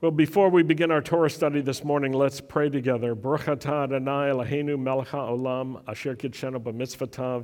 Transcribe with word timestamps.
Well, 0.00 0.12
before 0.12 0.48
we 0.48 0.62
begin 0.62 0.92
our 0.92 1.02
Torah 1.02 1.28
study 1.28 1.60
this 1.60 1.82
morning, 1.82 2.12
let's 2.12 2.40
pray 2.40 2.70
together. 2.70 3.16
Baruch 3.16 3.48
Adonai 3.48 4.30
Eloheinu 4.30 4.78
melech 4.78 5.08
haolam 5.08 5.82
asher 5.88 6.14
b'mitzvotav 6.14 7.42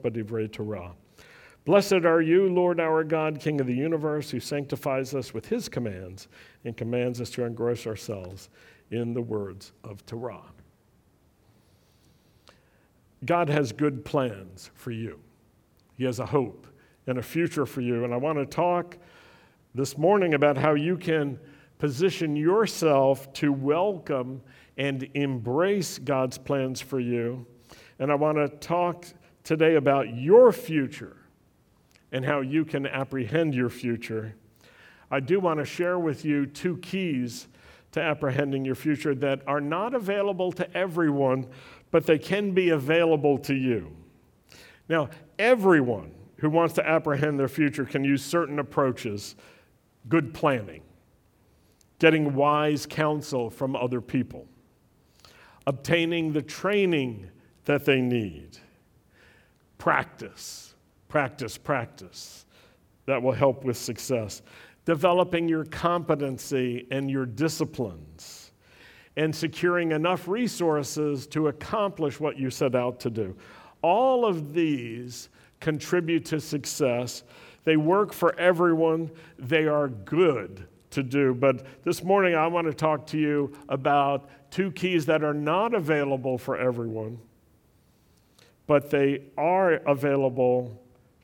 b'divrei 0.00 0.52
Torah. 0.52 0.92
Blessed 1.64 2.04
are 2.04 2.20
you, 2.20 2.48
Lord 2.48 2.78
our 2.78 3.02
God, 3.02 3.40
King 3.40 3.60
of 3.60 3.66
the 3.66 3.74
universe, 3.74 4.30
who 4.30 4.38
sanctifies 4.38 5.12
us 5.12 5.34
with 5.34 5.46
his 5.46 5.68
commands 5.68 6.28
and 6.64 6.76
commands 6.76 7.20
us 7.20 7.30
to 7.30 7.42
engross 7.42 7.84
ourselves 7.84 8.48
in 8.92 9.12
the 9.12 9.22
words 9.22 9.72
of 9.82 10.06
Torah. 10.06 10.52
God 13.24 13.48
has 13.48 13.72
good 13.72 14.04
plans 14.04 14.70
for 14.74 14.92
you. 14.92 15.18
He 15.98 16.04
has 16.04 16.20
a 16.20 16.26
hope 16.26 16.68
and 17.08 17.18
a 17.18 17.22
future 17.22 17.66
for 17.66 17.80
you. 17.80 18.04
And 18.04 18.14
I 18.14 18.18
want 18.18 18.38
to 18.38 18.46
talk 18.46 18.98
this 19.74 19.98
morning 19.98 20.34
about 20.34 20.56
how 20.56 20.74
you 20.74 20.96
can 20.96 21.38
position 21.78 22.36
yourself 22.36 23.32
to 23.32 23.52
welcome 23.52 24.40
and 24.76 25.08
embrace 25.14 25.98
God's 25.98 26.38
plans 26.38 26.80
for 26.80 27.00
you. 27.00 27.44
And 27.98 28.12
I 28.12 28.14
want 28.14 28.38
to 28.38 28.48
talk 28.48 29.04
today 29.42 29.74
about 29.74 30.14
your 30.14 30.52
future 30.52 31.16
and 32.12 32.24
how 32.24 32.40
you 32.40 32.64
can 32.64 32.86
apprehend 32.86 33.54
your 33.54 33.68
future. 33.68 34.36
I 35.10 35.18
do 35.18 35.40
want 35.40 35.58
to 35.58 35.64
share 35.64 35.98
with 35.98 36.24
you 36.24 36.46
two 36.46 36.76
keys 36.76 37.48
to 37.92 38.00
apprehending 38.00 38.64
your 38.64 38.76
future 38.76 39.14
that 39.16 39.42
are 39.46 39.60
not 39.60 39.92
available 39.92 40.52
to 40.52 40.76
everyone, 40.76 41.48
but 41.90 42.06
they 42.06 42.18
can 42.18 42.52
be 42.52 42.70
available 42.70 43.38
to 43.38 43.54
you. 43.54 43.90
Now, 44.88 45.10
everyone 45.38 46.12
who 46.36 46.50
wants 46.50 46.74
to 46.74 46.88
apprehend 46.88 47.40
their 47.40 47.48
future 47.48 47.84
can 47.84 48.04
use 48.04 48.24
certain 48.24 48.58
approaches 48.60 49.34
good 50.08 50.34
planning, 50.34 50.82
getting 51.98 52.34
wise 52.34 52.86
counsel 52.86 53.50
from 53.50 53.76
other 53.76 54.00
people, 54.00 54.46
obtaining 55.66 56.32
the 56.32 56.42
training 56.42 57.30
that 57.64 57.84
they 57.84 58.00
need, 58.00 58.58
practice, 59.78 60.74
practice, 61.08 61.56
practice. 61.56 62.46
That 63.06 63.22
will 63.22 63.32
help 63.32 63.64
with 63.64 63.76
success. 63.76 64.40
Developing 64.86 65.46
your 65.46 65.64
competency 65.66 66.86
and 66.90 67.10
your 67.10 67.26
disciplines, 67.26 68.50
and 69.16 69.34
securing 69.34 69.92
enough 69.92 70.26
resources 70.26 71.26
to 71.28 71.48
accomplish 71.48 72.18
what 72.18 72.38
you 72.38 72.50
set 72.50 72.74
out 72.74 73.00
to 73.00 73.10
do. 73.10 73.36
All 73.82 74.24
of 74.24 74.54
these 74.54 75.28
contribute 75.60 76.24
to 76.26 76.40
success 76.40 77.24
they 77.64 77.76
work 77.76 78.12
for 78.12 78.38
everyone, 78.38 79.10
they 79.38 79.66
are 79.66 79.88
good 79.88 80.66
to 80.90 81.02
do. 81.02 81.34
But 81.34 81.66
this 81.82 82.02
morning, 82.02 82.34
I 82.34 82.46
want 82.46 82.66
to 82.66 82.74
talk 82.74 83.06
to 83.08 83.18
you 83.18 83.52
about 83.68 84.28
two 84.50 84.70
keys 84.70 85.06
that 85.06 85.24
are 85.24 85.34
not 85.34 85.74
available 85.74 86.38
for 86.38 86.56
everyone, 86.56 87.18
but 88.66 88.90
they 88.90 89.22
are 89.36 89.74
available 89.74 90.80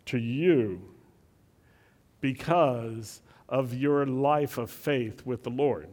to 0.07 0.19
you 0.19 0.83
because 2.21 3.23
of 3.49 3.75
your 3.75 4.07
life 4.07 4.59
of 4.59 4.71
faith 4.71 5.25
with 5.25 5.43
the 5.43 5.51
Lord. 5.51 5.89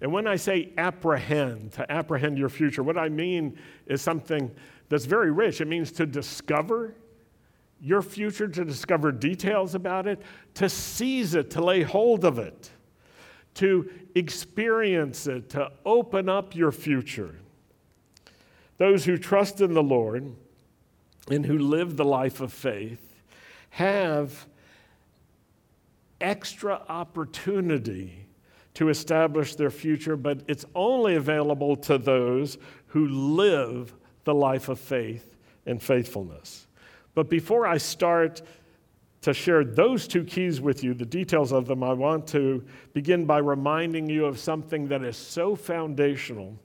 And 0.00 0.12
when 0.12 0.26
I 0.26 0.36
say 0.36 0.72
apprehend, 0.76 1.72
to 1.72 1.90
apprehend 1.90 2.36
your 2.36 2.48
future, 2.48 2.82
what 2.82 2.98
I 2.98 3.08
mean 3.08 3.56
is 3.86 4.02
something 4.02 4.50
that's 4.88 5.06
very 5.06 5.30
rich. 5.30 5.60
It 5.60 5.68
means 5.68 5.90
to 5.92 6.06
discover, 6.06 6.94
your 7.80 8.02
future, 8.02 8.48
to 8.48 8.64
discover 8.64 9.12
details 9.12 9.74
about 9.74 10.06
it, 10.06 10.20
to 10.54 10.68
seize 10.68 11.34
it, 11.34 11.50
to 11.50 11.62
lay 11.62 11.82
hold 11.82 12.24
of 12.24 12.38
it, 12.38 12.70
to 13.54 13.90
experience 14.14 15.26
it, 15.26 15.50
to 15.50 15.70
open 15.84 16.28
up 16.28 16.54
your 16.54 16.72
future. 16.72 17.36
Those 18.78 19.04
who 19.04 19.18
trust 19.18 19.60
in 19.60 19.74
the 19.74 19.82
Lord 19.82 20.34
and 21.30 21.46
who 21.46 21.58
live 21.58 21.96
the 21.96 22.04
life 22.04 22.40
of 22.40 22.52
faith 22.52 23.14
have 23.70 24.46
extra 26.20 26.80
opportunity 26.88 28.26
to 28.74 28.88
establish 28.88 29.54
their 29.54 29.70
future, 29.70 30.16
but 30.16 30.42
it's 30.48 30.64
only 30.74 31.14
available 31.14 31.76
to 31.76 31.98
those 31.98 32.58
who 32.88 33.06
live 33.06 33.94
the 34.24 34.34
life 34.34 34.68
of 34.68 34.80
faith 34.80 35.36
and 35.66 35.82
faithfulness. 35.82 36.63
But 37.14 37.30
before 37.30 37.66
I 37.66 37.78
start 37.78 38.42
to 39.22 39.32
share 39.32 39.64
those 39.64 40.06
two 40.06 40.24
keys 40.24 40.60
with 40.60 40.84
you, 40.84 40.92
the 40.92 41.06
details 41.06 41.52
of 41.52 41.66
them, 41.66 41.82
I 41.82 41.92
want 41.92 42.26
to 42.28 42.62
begin 42.92 43.24
by 43.24 43.38
reminding 43.38 44.08
you 44.10 44.26
of 44.26 44.38
something 44.38 44.88
that 44.88 45.02
is 45.02 45.16
so 45.16 45.56
foundational. 45.56 46.58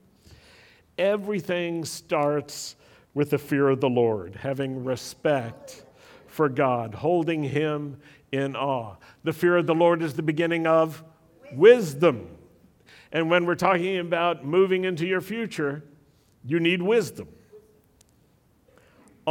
Everything 0.98 1.84
starts 1.84 2.76
with 3.14 3.30
the 3.30 3.38
fear 3.38 3.68
of 3.68 3.80
the 3.80 3.88
Lord, 3.88 4.36
having 4.36 4.84
respect 4.84 5.84
for 6.26 6.48
God, 6.48 6.94
holding 6.94 7.42
Him 7.42 7.98
in 8.30 8.54
awe. 8.54 8.96
The 9.24 9.32
fear 9.32 9.56
of 9.56 9.66
the 9.66 9.74
Lord 9.74 10.02
is 10.02 10.14
the 10.14 10.22
beginning 10.22 10.66
of 10.66 11.02
wisdom. 11.52 12.36
And 13.12 13.30
when 13.30 13.46
we're 13.46 13.54
talking 13.56 13.98
about 13.98 14.44
moving 14.44 14.84
into 14.84 15.06
your 15.06 15.20
future, 15.20 15.82
you 16.44 16.60
need 16.60 16.82
wisdom 16.82 17.28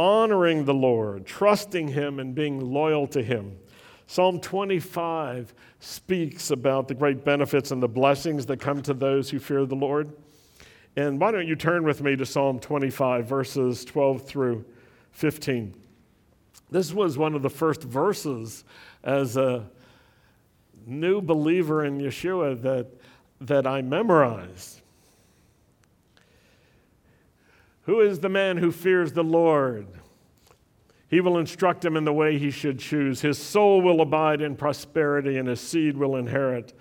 honoring 0.00 0.64
the 0.64 0.72
Lord, 0.72 1.26
trusting 1.26 1.88
Him, 1.88 2.20
and 2.20 2.34
being 2.34 2.58
loyal 2.58 3.06
to 3.08 3.22
Him. 3.22 3.58
Psalm 4.06 4.40
25 4.40 5.52
speaks 5.78 6.50
about 6.50 6.88
the 6.88 6.94
great 6.94 7.22
benefits 7.22 7.70
and 7.70 7.82
the 7.82 7.88
blessings 7.88 8.46
that 8.46 8.56
come 8.56 8.80
to 8.80 8.94
those 8.94 9.28
who 9.28 9.38
fear 9.38 9.66
the 9.66 9.74
Lord. 9.74 10.10
And 10.96 11.20
why 11.20 11.32
don't 11.32 11.46
you 11.46 11.54
turn 11.54 11.84
with 11.84 12.00
me 12.00 12.16
to 12.16 12.24
Psalm 12.24 12.58
25, 12.60 13.26
verses 13.26 13.84
12 13.84 14.26
through 14.26 14.64
15. 15.12 15.74
This 16.70 16.94
was 16.94 17.18
one 17.18 17.34
of 17.34 17.42
the 17.42 17.50
first 17.50 17.82
verses 17.82 18.64
as 19.04 19.36
a 19.36 19.68
new 20.86 21.20
believer 21.20 21.84
in 21.84 21.98
Yeshua 21.98 22.60
that, 22.62 22.86
that 23.42 23.66
I 23.66 23.82
memorized. 23.82 24.80
Who 27.90 27.98
is 27.98 28.20
the 28.20 28.28
man 28.28 28.58
who 28.58 28.70
fears 28.70 29.14
the 29.14 29.24
Lord? 29.24 29.88
He 31.08 31.20
will 31.20 31.38
instruct 31.38 31.84
him 31.84 31.96
in 31.96 32.04
the 32.04 32.12
way 32.12 32.38
he 32.38 32.52
should 32.52 32.78
choose. 32.78 33.20
His 33.20 33.36
soul 33.36 33.82
will 33.82 34.00
abide 34.00 34.40
in 34.40 34.54
prosperity, 34.54 35.38
and 35.38 35.48
his 35.48 35.60
seed 35.60 35.96
will 35.96 36.14
inherit 36.14 36.72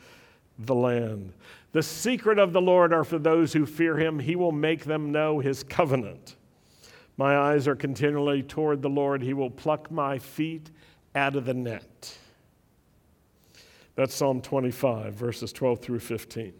the 0.59 0.75
land. 0.75 1.33
The 1.71 1.81
secret 1.81 2.37
of 2.37 2.53
the 2.53 2.61
Lord 2.61 2.93
are 2.93 3.03
for 3.03 3.17
those 3.17 3.53
who 3.53 3.65
fear 3.65 3.97
him. 3.97 4.19
He 4.19 4.35
will 4.35 4.51
make 4.51 4.83
them 4.85 5.11
know 5.11 5.39
his 5.39 5.63
covenant. 5.63 6.35
My 7.17 7.35
eyes 7.35 7.67
are 7.67 7.75
continually 7.75 8.43
toward 8.43 8.83
the 8.83 8.89
Lord. 8.89 9.23
He 9.23 9.33
will 9.33 9.49
pluck 9.49 9.89
my 9.89 10.19
feet 10.19 10.69
out 11.15 11.35
of 11.35 11.45
the 11.45 11.55
net. 11.55 12.19
That's 13.95 14.13
Psalm 14.13 14.43
25, 14.43 15.15
verses 15.15 15.51
12 15.53 15.79
through 15.79 16.01
15. 16.01 16.53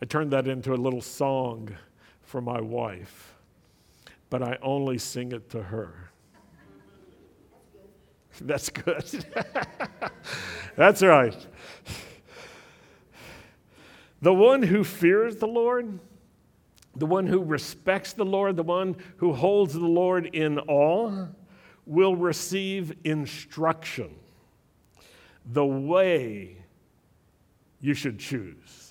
I 0.00 0.04
turned 0.04 0.30
that 0.30 0.46
into 0.46 0.72
a 0.72 0.76
little 0.76 1.02
song 1.02 1.70
for 2.28 2.42
my 2.42 2.60
wife, 2.60 3.34
but 4.28 4.42
I 4.42 4.58
only 4.60 4.98
sing 4.98 5.32
it 5.32 5.48
to 5.50 5.62
her. 5.62 6.10
That's 8.42 8.68
good. 8.68 9.24
That's 10.76 11.02
right. 11.02 11.46
The 14.20 14.34
one 14.34 14.62
who 14.62 14.84
fears 14.84 15.36
the 15.36 15.46
Lord, 15.46 15.98
the 16.94 17.06
one 17.06 17.26
who 17.26 17.42
respects 17.42 18.12
the 18.12 18.26
Lord, 18.26 18.56
the 18.56 18.62
one 18.62 18.96
who 19.16 19.32
holds 19.32 19.72
the 19.72 19.80
Lord 19.80 20.26
in 20.26 20.58
awe, 20.58 21.28
will 21.86 22.14
receive 22.14 22.94
instruction, 23.04 24.14
the 25.46 25.64
way 25.64 26.58
you 27.80 27.94
should 27.94 28.18
choose. 28.18 28.87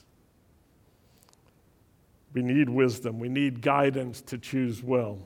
We 2.38 2.44
need 2.44 2.70
wisdom, 2.70 3.18
we 3.18 3.30
need 3.30 3.64
guidance 3.64 4.22
to 4.22 4.38
choose 4.38 4.84
well. 4.84 5.18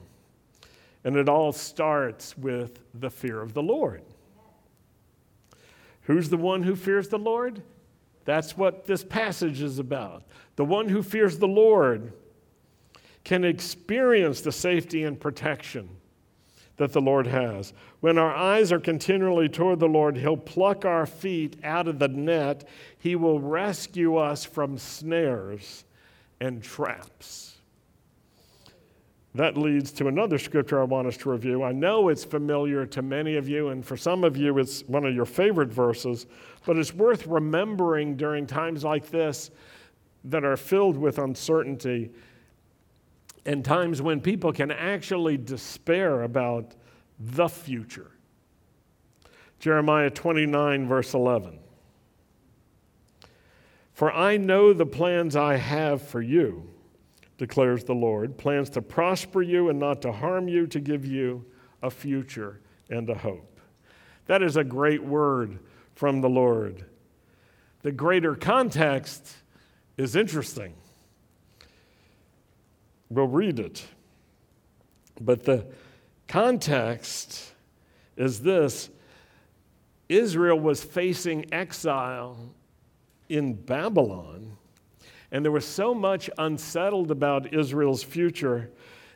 And 1.03 1.17
it 1.17 1.27
all 1.27 1.51
starts 1.51 2.37
with 2.37 2.79
the 2.93 3.09
fear 3.09 3.41
of 3.41 3.53
the 3.53 3.61
Lord. 3.61 4.01
Who's 6.03 6.29
the 6.29 6.37
one 6.37 6.63
who 6.63 6.73
fears 6.73 7.09
the 7.09 7.19
Lord? 7.19 7.63
That's 8.23 8.55
what 8.55 8.87
this 8.87 9.03
passage 9.03 9.61
is 9.61 9.77
about. 9.77 10.23
The 10.55 10.63
one 10.63 10.87
who 10.87 11.03
fears 11.03 11.37
the 11.37 11.49
Lord 11.49 12.13
can 13.25 13.43
experience 13.43 14.39
the 14.39 14.53
safety 14.53 15.03
and 15.03 15.19
protection 15.19 15.89
that 16.77 16.93
the 16.93 17.01
Lord 17.01 17.27
has. 17.27 17.73
When 17.99 18.17
our 18.17 18.33
eyes 18.33 18.71
are 18.71 18.79
continually 18.79 19.49
toward 19.49 19.81
the 19.81 19.89
Lord, 19.89 20.15
He'll 20.15 20.37
pluck 20.37 20.85
our 20.85 21.05
feet 21.05 21.57
out 21.61 21.89
of 21.89 21.99
the 21.99 22.07
net. 22.07 22.69
He 22.97 23.17
will 23.17 23.41
rescue 23.41 24.15
us 24.15 24.45
from 24.45 24.77
snares 24.77 25.83
and 26.41 26.61
traps. 26.61 27.59
that 29.33 29.55
leads 29.55 29.93
to 29.93 30.07
another 30.07 30.38
scripture 30.38 30.81
I 30.81 30.83
want 30.83 31.07
us 31.07 31.15
to 31.17 31.31
review. 31.31 31.63
I 31.63 31.71
know 31.71 32.09
it's 32.09 32.25
familiar 32.25 32.85
to 32.88 33.01
many 33.01 33.38
of 33.38 33.47
you, 33.47 33.69
and 33.69 33.85
for 33.85 33.95
some 33.95 34.25
of 34.25 34.35
you, 34.35 34.57
it's 34.57 34.81
one 34.88 35.05
of 35.05 35.15
your 35.15 35.23
favorite 35.25 35.71
verses, 35.71 36.25
but 36.65 36.77
it's 36.77 36.93
worth 36.93 37.25
remembering 37.27 38.17
during 38.17 38.45
times 38.45 38.83
like 38.83 39.09
this 39.09 39.51
that 40.25 40.43
are 40.43 40.57
filled 40.57 40.97
with 40.97 41.17
uncertainty 41.17 42.11
and 43.45 43.63
times 43.63 44.01
when 44.01 44.19
people 44.19 44.51
can 44.51 44.69
actually 44.69 45.38
despair 45.38 46.23
about 46.23 46.75
the 47.19 47.47
future. 47.47 48.11
Jeremiah 49.59 50.09
29, 50.09 50.88
verse 50.88 51.13
11. 51.13 51.57
For 54.01 54.12
I 54.12 54.38
know 54.38 54.74
the 54.74 54.88
plans 54.88 55.36
I 55.36 55.57
have 55.57 56.01
for 56.01 56.24
you, 56.24 56.68
declares 57.38 57.83
the 57.83 57.94
Lord 57.94 58.36
plans 58.36 58.71
to 58.71 58.81
prosper 58.81 59.44
you 59.44 59.69
and 59.69 59.77
not 59.77 60.01
to 60.01 60.12
harm 60.12 60.48
you, 60.48 60.65
to 60.65 60.80
give 60.80 61.06
you 61.06 61.45
a 61.83 61.92
future 61.92 62.62
and 62.89 63.07
a 63.12 63.13
hope. 63.13 63.59
That 64.25 64.42
is 64.42 64.57
a 64.57 64.63
great 64.63 65.03
word 65.03 65.59
from 65.94 66.21
the 66.21 66.30
Lord. 66.30 66.83
The 67.83 67.92
greater 67.92 68.33
context 68.33 69.36
is 69.98 70.15
interesting. 70.15 70.74
We'll 73.07 73.27
read 73.27 73.59
it. 73.59 73.86
But 75.19 75.44
the 75.44 75.68
context 76.27 77.51
is 78.18 78.42
this 78.42 78.89
Israel 80.09 80.59
was 80.59 80.83
facing 80.83 81.53
exile 81.53 82.56
in 83.31 83.53
Babylon, 83.53 84.57
and 85.31 85.43
there 85.43 85.51
was 85.51 85.65
so 85.65 85.93
much 85.93 86.29
unsettled 86.37 87.11
about 87.11 87.53
Israel's 87.53 88.03
future. 88.03 88.69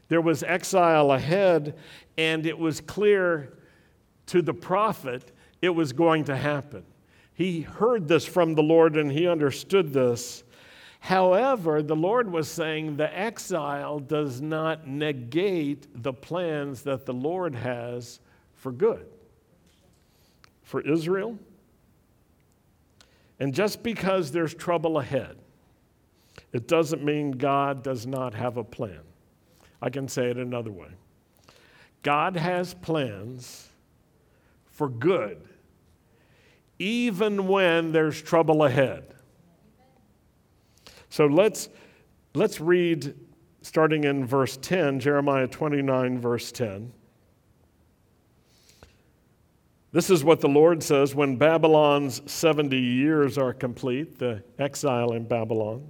There 0.07 0.21
was 0.21 0.43
exile 0.43 1.11
ahead, 1.11 1.77
and 2.17 2.45
it 2.45 2.57
was 2.57 2.79
clear 2.79 3.57
to 4.27 4.41
the 4.41 4.53
prophet 4.53 5.31
it 5.61 5.69
was 5.69 5.93
going 5.93 6.23
to 6.25 6.35
happen. 6.35 6.83
He 7.33 7.61
heard 7.61 8.07
this 8.07 8.25
from 8.25 8.55
the 8.55 8.63
Lord 8.63 8.95
and 8.95 9.11
he 9.11 9.27
understood 9.27 9.91
this. 9.91 10.43
However, 11.01 11.83
the 11.83 11.95
Lord 11.95 12.31
was 12.31 12.49
saying 12.49 12.95
the 12.95 13.15
exile 13.17 13.99
does 13.99 14.41
not 14.41 14.87
negate 14.87 16.01
the 16.01 16.13
plans 16.13 16.81
that 16.83 17.05
the 17.05 17.13
Lord 17.13 17.53
has 17.53 18.21
for 18.53 18.71
good 18.71 19.05
for 20.63 20.81
Israel. 20.81 21.37
And 23.39 23.53
just 23.53 23.83
because 23.83 24.31
there's 24.31 24.53
trouble 24.53 24.99
ahead, 24.99 25.37
it 26.53 26.67
doesn't 26.67 27.03
mean 27.03 27.31
God 27.31 27.83
does 27.83 28.07
not 28.07 28.33
have 28.33 28.57
a 28.57 28.63
plan. 28.63 29.01
I 29.81 29.89
can 29.89 30.07
say 30.07 30.29
it 30.29 30.37
another 30.37 30.71
way 30.71 30.89
God 32.01 32.35
has 32.37 32.73
plans 32.73 33.69
for 34.67 34.89
good, 34.89 35.41
even 36.79 37.47
when 37.47 37.91
there's 37.91 38.21
trouble 38.21 38.63
ahead. 38.63 39.13
So 41.09 41.27
let's, 41.27 41.69
let's 42.33 42.59
read 42.59 43.15
starting 43.61 44.03
in 44.03 44.25
verse 44.25 44.57
10, 44.57 44.99
Jeremiah 44.99 45.47
29, 45.47 46.19
verse 46.19 46.51
10. 46.51 46.91
This 49.95 50.09
is 50.09 50.25
what 50.25 50.41
the 50.41 50.49
Lord 50.49 50.83
says 50.83 51.15
when 51.15 51.37
Babylon's 51.37 52.21
70 52.29 52.77
years 52.77 53.37
are 53.37 53.53
complete, 53.53 54.19
the 54.19 54.43
exile 54.59 55.13
in 55.13 55.23
Babylon. 55.23 55.89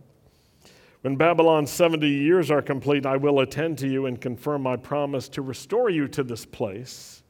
When 1.02 1.16
Babylon's 1.16 1.72
70 1.72 2.08
years 2.08 2.52
are 2.52 2.62
complete, 2.62 3.08
I 3.08 3.18
will 3.18 3.40
attend 3.40 3.80
to 3.80 3.88
you 3.88 4.06
and 4.06 4.22
confirm 4.22 4.62
my 4.62 4.76
promise 4.76 5.28
to 5.30 5.42
restore 5.42 5.90
you 5.90 6.08
to 6.10 6.24
this 6.24 6.46
place. 6.46 7.24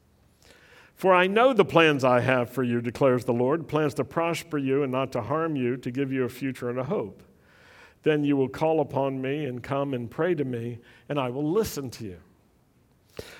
For 0.94 1.14
I 1.14 1.26
know 1.28 1.54
the 1.54 1.64
plans 1.64 2.04
I 2.04 2.20
have 2.20 2.50
for 2.50 2.62
you, 2.62 2.82
declares 2.82 3.24
the 3.24 3.32
Lord 3.32 3.68
plans 3.68 3.94
to 3.94 4.04
prosper 4.04 4.58
you 4.58 4.82
and 4.82 4.92
not 4.92 5.12
to 5.12 5.22
harm 5.22 5.56
you, 5.56 5.78
to 5.78 5.90
give 5.90 6.12
you 6.12 6.24
a 6.24 6.28
future 6.28 6.68
and 6.68 6.78
a 6.78 6.84
hope. 6.84 7.22
Then 8.02 8.22
you 8.22 8.36
will 8.36 8.50
call 8.50 8.80
upon 8.80 9.22
me 9.22 9.46
and 9.46 9.62
come 9.62 9.94
and 9.94 10.10
pray 10.10 10.34
to 10.34 10.44
me, 10.44 10.80
and 11.08 11.18
I 11.18 11.30
will 11.30 11.50
listen 11.50 11.88
to 11.92 12.04
you. 12.04 12.18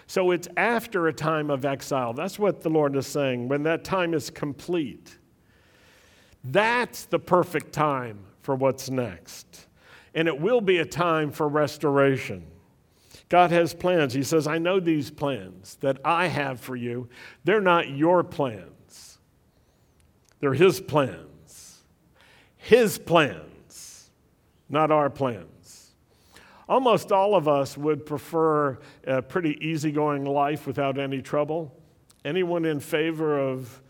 So 0.07 0.31
it's 0.31 0.49
after 0.57 1.09
a 1.09 1.13
time 1.13 1.51
of 1.51 1.65
exile. 1.65 2.13
That's 2.13 2.39
what 2.39 2.63
the 2.63 2.71
Lord 2.71 2.97
is 2.97 3.07
saying. 3.07 3.49
When 3.49 3.63
that 3.65 3.85
time 3.85 4.15
is 4.15 4.31
complete, 4.31 5.19
that's 6.45 7.05
the 7.05 7.19
perfect 7.19 7.73
time 7.73 8.21
for 8.43 8.55
what's 8.55 8.89
next. 8.89 9.67
And 10.15 10.29
it 10.29 10.41
will 10.41 10.61
be 10.61 10.79
a 10.79 10.85
time 10.85 11.31
for 11.31 11.49
restoration. 11.49 12.47
God 13.29 13.51
has 13.51 13.75
plans. 13.75 14.15
He 14.15 14.23
says, 14.23 14.47
I 14.47 14.59
know 14.59 14.79
these 14.81 15.11
plans 15.11 15.77
that 15.81 15.99
I 16.05 16.29
have 16.29 16.61
for 16.61 16.77
you. 16.77 17.09
They're 17.45 17.61
not 17.61 17.91
your 17.91 18.23
plans, 18.23 19.19
they're 20.41 20.55
His 20.55 20.81
plans. 20.81 21.23
His 22.59 22.99
plans 22.99 23.47
not 24.69 24.91
our 24.91 25.11
plans. 25.11 25.45
Almost 26.69 27.13
all 27.13 27.35
of 27.35 27.47
us 27.47 27.77
would 27.79 28.05
prefer 28.05 28.79
a 29.07 29.23
pretty 29.23 29.57
easygoing 29.65 30.25
life 30.25 30.67
without 30.67 30.99
any 30.99 31.23
trouble. 31.23 31.73
Anyone 32.25 32.65
in 32.65 32.81
favor 32.81 33.39
of 33.39 33.83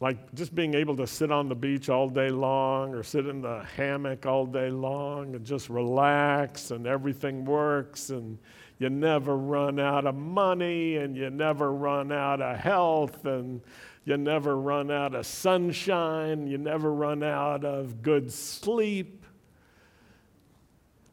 like 0.00 0.32
just 0.34 0.54
being 0.54 0.74
able 0.74 0.96
to 0.96 1.06
sit 1.06 1.32
on 1.32 1.48
the 1.48 1.54
beach 1.54 1.88
all 1.88 2.08
day 2.08 2.30
long 2.30 2.94
or 2.94 3.02
sit 3.02 3.26
in 3.26 3.40
the 3.40 3.64
hammock 3.76 4.26
all 4.26 4.46
day 4.46 4.70
long 4.70 5.34
and 5.34 5.44
just 5.44 5.68
relax 5.68 6.70
and 6.70 6.86
everything 6.86 7.44
works 7.44 8.10
and 8.10 8.38
you 8.78 8.88
never 8.88 9.36
run 9.36 9.80
out 9.80 10.06
of 10.06 10.14
money 10.14 10.96
and 10.96 11.16
you 11.16 11.30
never 11.30 11.72
run 11.72 12.12
out 12.12 12.40
of 12.40 12.56
health 12.58 13.24
and 13.24 13.60
you 14.04 14.16
never 14.16 14.56
run 14.56 14.90
out 14.90 15.14
of 15.14 15.26
sunshine, 15.26 16.46
you 16.46 16.58
never 16.58 16.92
run 16.92 17.22
out 17.22 17.64
of 17.64 18.00
good 18.00 18.32
sleep. 18.32 19.24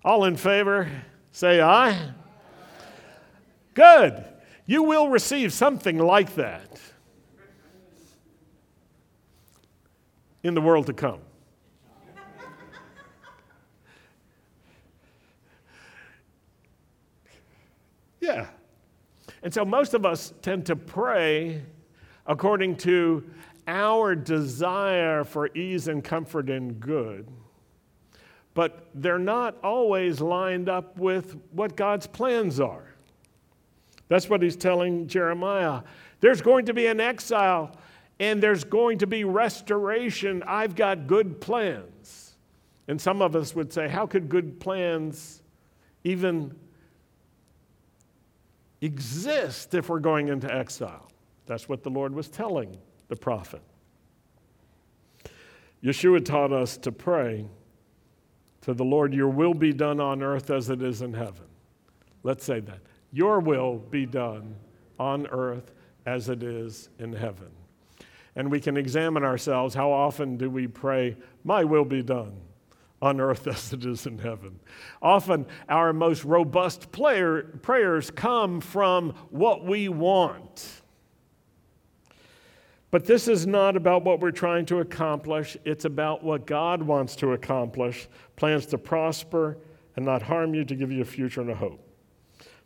All 0.06 0.26
in 0.26 0.38
favor, 0.38 0.88
say 1.32 1.60
aye. 1.60 2.12
Good. 3.74 4.24
You 4.68 4.84
will 4.84 5.10
receive 5.10 5.52
something 5.52 5.98
like 5.98 6.36
that 6.36 6.80
in 10.44 10.54
the 10.54 10.62
world 10.62 10.86
to 10.86 10.94
come. 10.94 11.22
Yeah. 18.22 18.48
And 19.44 19.54
so 19.54 19.66
most 19.66 19.94
of 19.94 20.06
us 20.06 20.34
tend 20.42 20.66
to 20.68 20.76
pray 20.76 21.62
according 22.26 22.78
to 22.78 23.24
our 23.68 24.16
desire 24.16 25.24
for 25.24 25.50
ease 25.56 25.88
and 25.88 26.04
comfort 26.04 26.50
and 26.50 26.80
good 26.80 27.28
but 28.56 28.90
they're 28.96 29.20
not 29.20 29.58
always 29.64 30.22
lined 30.22 30.70
up 30.70 30.98
with 30.98 31.38
what 31.52 31.76
God's 31.76 32.08
plans 32.08 32.60
are. 32.60 32.96
That's 34.08 34.30
what 34.30 34.42
he's 34.42 34.56
telling 34.56 35.08
Jeremiah. 35.08 35.84
There's 36.22 36.42
going 36.42 36.66
to 36.66 36.74
be 36.74 36.88
an 36.88 37.00
exile 37.00 37.76
and 38.20 38.42
there's 38.42 38.64
going 38.64 39.00
to 39.00 39.08
be 39.08 39.26
restoration. 39.26 40.42
I've 40.48 40.76
got 40.76 41.06
good 41.06 41.42
plans. 41.42 42.36
And 42.88 43.00
some 43.00 43.22
of 43.22 43.36
us 43.36 43.54
would 43.54 43.74
say, 43.74 43.90
How 43.90 44.08
could 44.08 44.30
good 44.30 44.60
plans 44.60 45.42
even 46.06 46.56
exist 48.80 49.74
if 49.74 49.90
we're 49.90 50.00
going 50.00 50.30
into 50.30 50.52
exile? 50.54 51.12
That's 51.46 51.68
what 51.68 51.84
the 51.84 51.90
Lord 51.90 52.16
was 52.16 52.30
telling 52.30 52.78
the 53.10 53.18
prophet. 53.18 53.62
Yeshua 55.84 56.24
taught 56.24 56.54
us 56.54 56.78
to 56.78 56.92
pray 56.92 57.46
to 58.66 58.74
the 58.74 58.84
Lord, 58.84 59.14
Your 59.14 59.30
will 59.30 59.54
be 59.54 59.72
done 59.72 60.00
on 60.00 60.24
earth 60.24 60.50
as 60.50 60.72
it 60.72 60.82
is 60.82 61.04
in 61.04 61.14
heaven. 61.14 61.46
Let's 62.24 62.44
say 62.44 62.62
that. 62.62 62.80
Your 63.12 63.40
will 63.40 63.78
be 63.78 64.08
done 64.08 64.56
on 64.98 65.28
earth 65.28 65.72
as 66.08 66.30
it 66.30 66.42
is 66.42 66.90
in 66.98 67.14
heaven. 67.14 67.50
And 68.36 68.50
we 68.50 68.60
can 68.60 68.76
examine 68.76 69.24
ourselves 69.24 69.76
how 69.76 69.92
often 69.92 70.36
do 70.36 70.50
we 70.50 70.66
pray, 70.66 71.16
My 71.44 71.64
will 71.64 71.86
be 71.86 72.02
done 72.02 72.42
on 73.04 73.22
earth 73.22 73.46
as 73.48 73.72
it 73.72 73.86
is 73.86 74.08
in 74.08 74.18
heaven. 74.18 74.60
Often 75.00 75.46
our 75.70 75.94
most 75.94 76.26
robust 76.26 76.92
player, 76.92 77.44
prayers 77.62 78.10
come 78.10 78.62
from 78.62 79.12
what 79.30 79.64
we 79.64 79.90
want. 79.90 80.82
But 82.96 83.04
this 83.04 83.28
is 83.28 83.46
not 83.46 83.76
about 83.76 84.06
what 84.06 84.22
we're 84.22 84.32
trying 84.32 84.66
to 84.68 84.80
accomplish, 84.80 85.58
it's 85.66 85.84
about 85.84 86.24
what 86.24 86.48
God 86.48 86.82
wants 86.82 87.18
to 87.18 87.34
accomplish 87.34 88.08
plans 88.38 88.66
to 88.68 88.78
prosper 88.78 89.58
and 89.98 90.06
not 90.06 90.22
harm 90.22 90.56
you, 90.56 90.64
to 90.64 90.76
give 90.76 90.94
you 90.94 91.02
a 91.02 91.04
future 91.04 91.42
and 91.42 91.50
a 91.50 91.56
hope. 91.56 91.86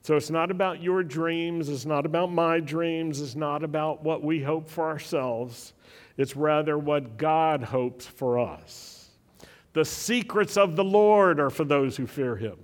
So 0.04 0.16
it's 0.16 0.30
not 0.30 0.52
about 0.52 0.84
your 0.84 1.02
dreams, 1.02 1.68
it's 1.68 1.88
not 1.88 2.06
about 2.06 2.32
my 2.32 2.60
dreams, 2.60 3.20
it's 3.22 3.34
not 3.34 3.64
about 3.64 4.04
what 4.04 4.24
we 4.24 4.40
hope 4.40 4.70
for 4.70 4.88
ourselves. 4.88 5.74
It's 6.16 6.36
rather 6.36 6.78
what 6.78 7.18
God 7.18 7.64
hopes 7.64 8.06
for 8.06 8.38
us. 8.38 9.10
The 9.74 9.84
secrets 9.84 10.58
of 10.58 10.76
the 10.76 10.84
Lord 10.84 11.40
are 11.40 11.50
for 11.50 11.64
those 11.64 11.98
who 11.98 12.06
fear 12.06 12.36
him. 12.36 12.60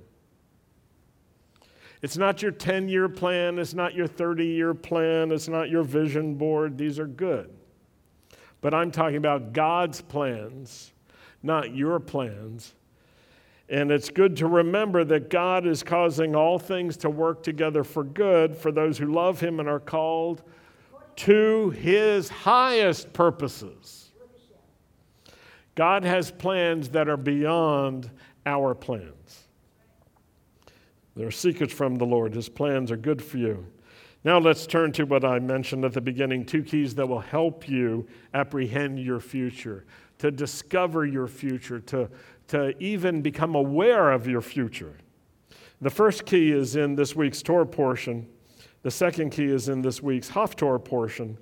It's 2.02 2.18
not 2.18 2.42
your 2.42 2.52
10 2.52 2.90
year 2.90 3.10
plan, 3.10 3.58
it's 3.60 3.74
not 3.74 3.94
your 3.94 4.08
30 4.08 4.46
year 4.46 4.74
plan, 4.74 5.32
it's 5.32 5.48
not 5.48 5.70
your 5.70 5.84
vision 5.84 6.36
board. 6.36 6.78
These 6.78 7.00
are 7.00 7.08
good. 7.08 7.50
But 8.62 8.74
I'm 8.74 8.92
talking 8.92 9.18
about 9.18 9.54
God's 9.54 10.02
plans, 10.02 10.92
not 11.44 11.76
your 11.76 12.00
plans. 12.00 12.74
And 13.68 13.92
it's 13.92 14.10
good 14.10 14.38
to 14.38 14.48
remember 14.48 15.04
that 15.06 15.30
God 15.30 15.66
is 15.66 15.82
causing 15.82 16.36
all 16.36 16.60
things 16.60 16.98
to 16.98 17.10
work 17.10 17.42
together 17.42 17.84
for 17.84 18.04
good 18.04 18.56
for 18.56 18.72
those 18.72 18.98
who 18.98 19.12
love 19.12 19.40
Him 19.40 19.60
and 19.60 19.68
are 19.68 19.80
called 19.80 20.44
to 21.18 21.72
His 21.72 22.30
highest 22.30 23.12
purposes. 23.14 24.12
God 25.74 26.04
has 26.04 26.32
plans 26.32 26.90
that 26.90 27.10
are 27.10 27.18
beyond 27.18 28.10
our 28.46 28.76
plans. 28.76 29.45
They're 31.16 31.32
secrets 31.32 31.74
from 31.74 31.96
the 31.96 32.06
Lord. 32.06 32.34
His 32.34 32.50
plans 32.50 32.92
are 32.92 32.98
good 32.98 33.24
for 33.24 33.38
you. 33.38 33.66
Now 34.24 34.40
let's 34.40 34.66
turn 34.66 34.92
to 34.94 35.06
what 35.06 35.24
I 35.24 35.40
mentioned 35.40 35.86
at 35.86 35.94
the 35.94 36.02
beginning 36.02 36.46
two 36.46 36.64
keys 36.64 36.96
that 36.96 37.08
will 37.08 37.20
help 37.20 37.70
you 37.70 38.08
apprehend 38.34 39.00
your 39.00 39.20
future, 39.20 39.86
to 40.18 40.32
discover 40.32 41.06
your 41.06 41.28
future, 41.28 41.80
to, 41.82 42.10
to 42.48 42.74
even 42.84 43.22
become 43.22 43.56
aware 43.56 44.12
of 44.12 44.28
your 44.28 44.42
future. 44.42 44.98
The 45.80 45.90
first 45.90 46.26
key 46.26 46.52
is 46.52 46.76
in 46.76 46.96
this 46.96 47.16
week's 47.16 47.42
Torah 47.44 47.66
portion. 47.66 48.28
The 48.82 48.92
second 48.92 49.30
key 49.30 49.46
is 49.46 49.70
in 49.70 49.82
this 49.82 50.02
week's 50.02 50.30
Haftorah 50.30 50.84
portion. 50.84 51.38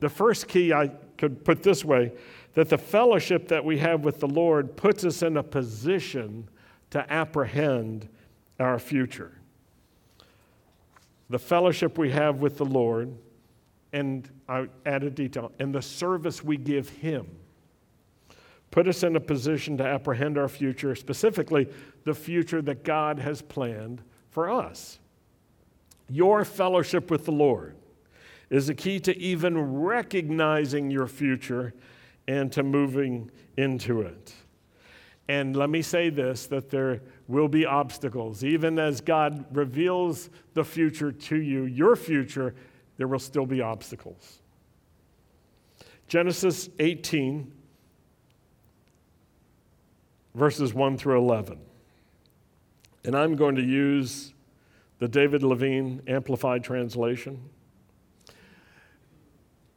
The 0.00 0.08
first 0.08 0.48
key 0.48 0.72
I 0.72 0.88
could 1.18 1.44
put 1.44 1.62
this 1.62 1.84
way 1.84 2.12
that 2.54 2.68
the 2.68 2.78
fellowship 2.78 3.48
that 3.48 3.64
we 3.64 3.78
have 3.78 4.04
with 4.04 4.20
the 4.20 4.28
Lord 4.28 4.76
puts 4.76 5.04
us 5.04 5.22
in 5.22 5.36
a 5.36 5.42
position 5.42 6.48
to 6.90 7.12
apprehend 7.12 8.08
our 8.58 8.78
future. 8.78 9.32
The 11.30 11.38
fellowship 11.38 11.98
we 11.98 12.10
have 12.10 12.40
with 12.40 12.56
the 12.58 12.64
Lord, 12.64 13.16
and 13.92 14.28
I 14.48 14.68
add 14.84 15.04
a 15.04 15.10
detail, 15.10 15.52
and 15.58 15.74
the 15.74 15.82
service 15.82 16.44
we 16.44 16.56
give 16.56 16.88
Him 16.88 17.26
put 18.74 18.88
us 18.88 19.04
in 19.04 19.14
a 19.14 19.20
position 19.20 19.78
to 19.78 19.84
apprehend 19.84 20.36
our 20.36 20.48
future, 20.48 20.96
specifically 20.96 21.68
the 22.02 22.12
future 22.12 22.60
that 22.60 22.82
God 22.82 23.20
has 23.20 23.40
planned 23.40 24.02
for 24.30 24.50
us. 24.50 24.98
Your 26.08 26.44
fellowship 26.44 27.08
with 27.08 27.24
the 27.24 27.30
Lord 27.30 27.76
is 28.50 28.66
the 28.66 28.74
key 28.74 28.98
to 28.98 29.16
even 29.16 29.80
recognizing 29.80 30.90
your 30.90 31.06
future 31.06 31.72
and 32.26 32.50
to 32.50 32.64
moving 32.64 33.30
into 33.56 34.00
it. 34.00 34.34
And 35.28 35.56
let 35.56 35.70
me 35.70 35.80
say 35.80 36.10
this 36.10 36.46
that 36.48 36.70
there 36.70 37.00
will 37.28 37.48
be 37.48 37.64
obstacles. 37.64 38.44
Even 38.44 38.78
as 38.78 39.00
God 39.00 39.44
reveals 39.56 40.28
the 40.52 40.64
future 40.64 41.12
to 41.12 41.36
you, 41.36 41.64
your 41.64 41.96
future, 41.96 42.54
there 42.96 43.08
will 43.08 43.18
still 43.18 43.46
be 43.46 43.60
obstacles. 43.60 44.40
Genesis 46.06 46.68
18 46.78 47.50
verses 50.34 50.74
1 50.74 50.98
through 50.98 51.18
11. 51.18 51.58
And 53.04 53.16
I'm 53.16 53.36
going 53.36 53.56
to 53.56 53.62
use 53.62 54.34
the 54.98 55.08
David 55.08 55.42
Levine 55.42 56.02
Amplified 56.06 56.64
Translation 56.64 57.40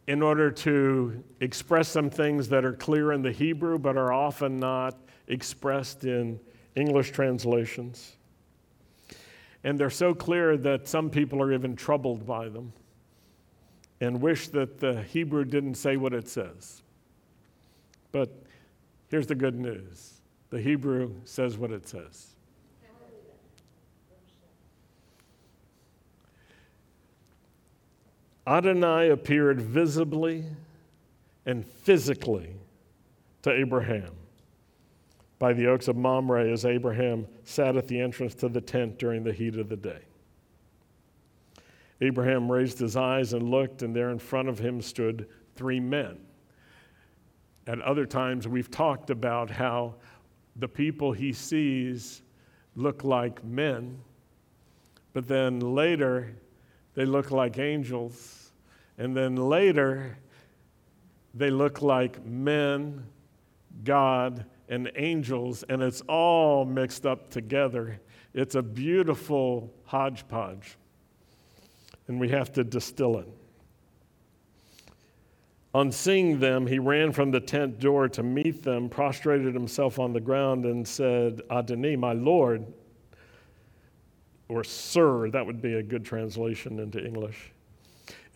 in 0.08 0.22
order 0.22 0.50
to 0.50 1.24
express 1.42 1.90
some 1.90 2.10
things 2.10 2.48
that 2.50 2.64
are 2.64 2.74
clear 2.74 3.12
in 3.12 3.22
the 3.22 3.32
Hebrew 3.32 3.78
but 3.78 3.98
are 3.98 4.14
often 4.14 4.60
not 4.60 4.98
expressed 5.28 6.04
in 6.04 6.40
English 6.76 7.12
translations. 7.12 8.16
And 9.64 9.80
they're 9.80 9.90
so 9.90 10.14
clear 10.14 10.58
that 10.58 10.88
some 10.88 11.10
people 11.10 11.42
are 11.42 11.52
even 11.52 11.76
troubled 11.76 12.26
by 12.26 12.50
them 12.50 12.72
and 14.00 14.22
wish 14.22 14.48
that 14.50 14.80
the 14.80 15.02
Hebrew 15.04 15.44
didn't 15.44 15.76
say 15.76 15.98
what 15.98 16.14
it 16.14 16.28
says. 16.30 16.82
But 18.12 18.30
here's 19.10 19.28
the 19.28 19.36
good 19.36 19.56
news 19.56 20.14
the 20.50 20.62
Hebrew 20.62 21.14
says 21.26 21.58
what 21.58 21.72
it 21.72 21.88
says. 21.88 22.28
Adonai 28.48 29.10
appeared 29.10 29.60
visibly 29.60 30.46
and 31.46 31.66
physically 31.66 32.56
to 33.42 33.52
Abraham 33.52 34.17
by 35.40 35.54
the 35.54 35.68
oaks 35.68 35.88
of 35.88 35.96
Mamre 35.96 36.52
as 36.52 36.66
Abraham 36.66 37.28
sat 37.44 37.78
at 37.78 37.88
the 37.88 38.00
entrance 38.00 38.34
to 38.36 38.50
the 38.50 38.62
tent 38.62 38.98
during 38.98 39.24
the 39.24 39.34
heat 39.34 39.58
of 39.58 39.70
the 39.70 39.76
day. 39.76 40.02
Abraham 42.02 42.52
raised 42.52 42.80
his 42.80 42.96
eyes 42.96 43.34
and 43.34 43.50
looked, 43.50 43.82
and 43.82 43.96
there 43.96 44.10
in 44.10 44.20
front 44.20 44.50
of 44.50 44.60
him 44.60 44.82
stood 44.82 45.28
three 45.56 45.80
men. 45.80 46.18
At 47.66 47.82
other 47.82 48.06
times, 48.06 48.48
we've 48.48 48.72
talked 48.72 49.10
about 49.10 49.50
how 49.50 49.96
the 50.56 50.68
people 50.68 51.12
he 51.12 51.34
sees 51.34 52.22
look 52.76 53.04
like 53.04 53.44
men, 53.44 54.00
but 55.14 55.28
then 55.28 55.60
later 55.60 56.36
they 56.94 57.06
look 57.06 57.32
like 57.32 57.58
angels, 57.58 58.52
and 58.98 59.16
then 59.16 59.36
later 59.36 60.18
they 61.34 61.50
look 61.50 61.82
like 61.82 62.24
men, 62.26 63.06
God, 63.84 64.46
and 64.70 64.92
angels, 64.96 65.64
and 65.70 65.82
it's 65.82 66.02
all 66.08 66.66
mixed 66.66 67.06
up 67.06 67.30
together. 67.30 68.00
It's 68.34 68.56
a 68.56 68.62
beautiful 68.62 69.74
hodgepodge, 69.86 70.78
and 72.08 72.20
we 72.20 72.30
have 72.30 72.52
to 72.54 72.64
distill 72.64 73.20
it. 73.20 73.28
On 75.74 75.92
seeing 75.92 76.40
them, 76.40 76.66
he 76.66 76.80
ran 76.80 77.12
from 77.12 77.30
the 77.32 77.40
tent 77.40 77.80
door 77.80 78.10
to 78.10 78.24
meet 78.24 78.64
them, 78.64 78.90
prostrated 78.90 79.54
himself 79.54 80.00
on 80.00 80.12
the 80.12 80.20
ground, 80.20 80.66
and 80.66 80.88
said, 80.88 81.42
Adoni, 81.52 81.98
my 81.98 82.14
Lord, 82.14 82.66
or 84.50 84.64
Sir, 84.64 85.30
that 85.30 85.46
would 85.46 85.62
be 85.62 85.76
a 85.76 85.84
good 85.84 86.04
translation 86.04 86.80
into 86.80 87.06
English. 87.06 87.52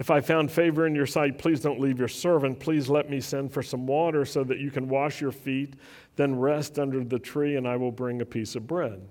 If 0.01 0.09
I 0.09 0.19
found 0.19 0.51
favor 0.51 0.87
in 0.87 0.95
your 0.95 1.05
sight, 1.05 1.37
please 1.37 1.59
don't 1.59 1.79
leave 1.79 1.99
your 1.99 2.07
servant. 2.07 2.59
Please 2.59 2.89
let 2.89 3.07
me 3.07 3.21
send 3.21 3.53
for 3.53 3.61
some 3.61 3.85
water 3.85 4.25
so 4.25 4.43
that 4.45 4.57
you 4.57 4.71
can 4.71 4.89
wash 4.89 5.21
your 5.21 5.31
feet, 5.31 5.75
then 6.15 6.39
rest 6.39 6.79
under 6.79 7.03
the 7.03 7.19
tree, 7.19 7.55
and 7.55 7.67
I 7.67 7.75
will 7.75 7.91
bring 7.91 8.19
a 8.19 8.25
piece 8.25 8.55
of 8.55 8.65
bread. 8.65 9.07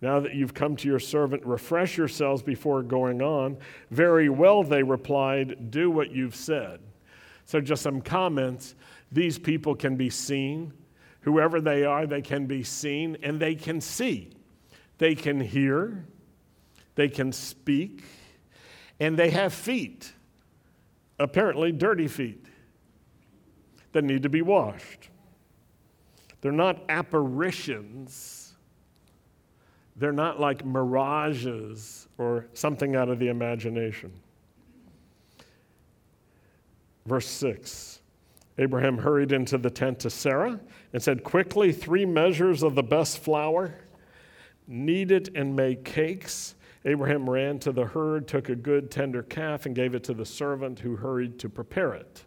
Now 0.00 0.20
that 0.20 0.36
you've 0.36 0.54
come 0.54 0.76
to 0.76 0.86
your 0.86 1.00
servant, 1.00 1.44
refresh 1.44 1.96
yourselves 1.96 2.40
before 2.40 2.84
going 2.84 3.20
on. 3.20 3.56
Very 3.90 4.28
well, 4.28 4.62
they 4.62 4.84
replied, 4.84 5.72
do 5.72 5.90
what 5.90 6.12
you've 6.12 6.36
said. 6.36 6.78
So, 7.44 7.60
just 7.60 7.82
some 7.82 8.00
comments. 8.00 8.76
These 9.10 9.40
people 9.40 9.74
can 9.74 9.96
be 9.96 10.08
seen. 10.08 10.72
Whoever 11.22 11.60
they 11.60 11.84
are, 11.84 12.06
they 12.06 12.22
can 12.22 12.46
be 12.46 12.62
seen 12.62 13.16
and 13.24 13.40
they 13.40 13.56
can 13.56 13.80
see. 13.80 14.30
They 14.98 15.16
can 15.16 15.40
hear. 15.40 16.04
They 16.94 17.08
can 17.08 17.32
speak. 17.32 18.04
And 19.02 19.18
they 19.18 19.30
have 19.30 19.52
feet, 19.52 20.12
apparently 21.18 21.72
dirty 21.72 22.06
feet, 22.06 22.46
that 23.90 24.04
need 24.04 24.22
to 24.22 24.28
be 24.28 24.42
washed. 24.42 25.08
They're 26.40 26.52
not 26.52 26.84
apparitions. 26.88 28.54
They're 29.96 30.12
not 30.12 30.38
like 30.38 30.64
mirages 30.64 32.06
or 32.16 32.46
something 32.54 32.94
out 32.94 33.08
of 33.08 33.18
the 33.18 33.26
imagination. 33.26 34.12
Verse 37.04 37.26
6 37.26 38.02
Abraham 38.58 38.98
hurried 38.98 39.32
into 39.32 39.58
the 39.58 39.70
tent 39.70 39.98
to 39.98 40.10
Sarah 40.10 40.60
and 40.92 41.02
said, 41.02 41.24
Quickly, 41.24 41.72
three 41.72 42.06
measures 42.06 42.62
of 42.62 42.76
the 42.76 42.84
best 42.84 43.18
flour, 43.18 43.74
knead 44.68 45.10
it 45.10 45.30
and 45.34 45.56
make 45.56 45.84
cakes. 45.84 46.54
Abraham 46.84 47.30
ran 47.30 47.58
to 47.60 47.72
the 47.72 47.86
herd, 47.86 48.26
took 48.26 48.48
a 48.48 48.56
good 48.56 48.90
tender 48.90 49.22
calf, 49.22 49.66
and 49.66 49.74
gave 49.74 49.94
it 49.94 50.02
to 50.04 50.14
the 50.14 50.26
servant 50.26 50.80
who 50.80 50.96
hurried 50.96 51.38
to 51.38 51.48
prepare 51.48 51.94
it. 51.94 52.24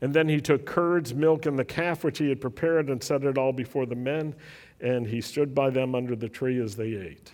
And 0.00 0.12
then 0.12 0.28
he 0.28 0.40
took 0.40 0.66
curds, 0.66 1.14
milk, 1.14 1.46
and 1.46 1.58
the 1.58 1.64
calf 1.64 2.04
which 2.04 2.18
he 2.18 2.28
had 2.28 2.40
prepared 2.40 2.90
and 2.90 3.02
set 3.02 3.24
it 3.24 3.38
all 3.38 3.52
before 3.52 3.86
the 3.86 3.96
men, 3.96 4.34
and 4.80 5.06
he 5.06 5.20
stood 5.20 5.54
by 5.54 5.70
them 5.70 5.94
under 5.94 6.14
the 6.14 6.28
tree 6.28 6.60
as 6.60 6.76
they 6.76 6.94
ate. 6.94 7.32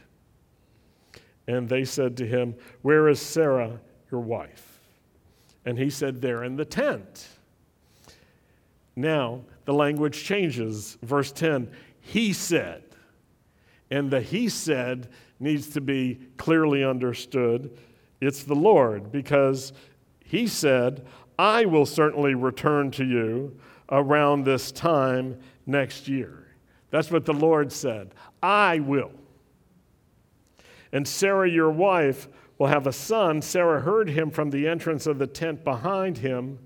And 1.46 1.68
they 1.68 1.84
said 1.84 2.16
to 2.18 2.26
him, 2.26 2.54
Where 2.82 3.08
is 3.08 3.20
Sarah, 3.20 3.80
your 4.10 4.20
wife? 4.20 4.80
And 5.64 5.78
he 5.78 5.90
said, 5.90 6.20
They're 6.20 6.44
in 6.44 6.56
the 6.56 6.64
tent. 6.64 7.28
Now, 8.94 9.42
the 9.64 9.74
language 9.74 10.24
changes. 10.24 10.98
Verse 11.02 11.32
10 11.32 11.70
He 12.00 12.32
said. 12.32 12.84
And 13.90 14.10
the 14.10 14.20
He 14.20 14.48
said 14.48 15.08
needs 15.42 15.68
to 15.70 15.80
be 15.80 16.20
clearly 16.36 16.84
understood. 16.84 17.76
It's 18.20 18.44
the 18.44 18.54
Lord, 18.54 19.10
because 19.10 19.72
He 20.24 20.46
said, 20.46 21.06
I 21.38 21.64
will 21.64 21.86
certainly 21.86 22.34
return 22.34 22.90
to 22.92 23.04
you 23.04 23.58
around 23.90 24.44
this 24.44 24.72
time 24.72 25.38
next 25.66 26.08
year. 26.08 26.46
That's 26.90 27.10
what 27.10 27.24
the 27.24 27.32
Lord 27.32 27.72
said. 27.72 28.14
I 28.42 28.78
will. 28.78 29.12
And 30.92 31.08
Sarah, 31.08 31.48
your 31.48 31.70
wife, 31.70 32.28
will 32.58 32.66
have 32.66 32.86
a 32.86 32.92
son. 32.92 33.42
Sarah 33.42 33.80
heard 33.80 34.10
him 34.10 34.30
from 34.30 34.50
the 34.50 34.68
entrance 34.68 35.06
of 35.06 35.18
the 35.18 35.26
tent 35.26 35.64
behind 35.64 36.18
him. 36.18 36.58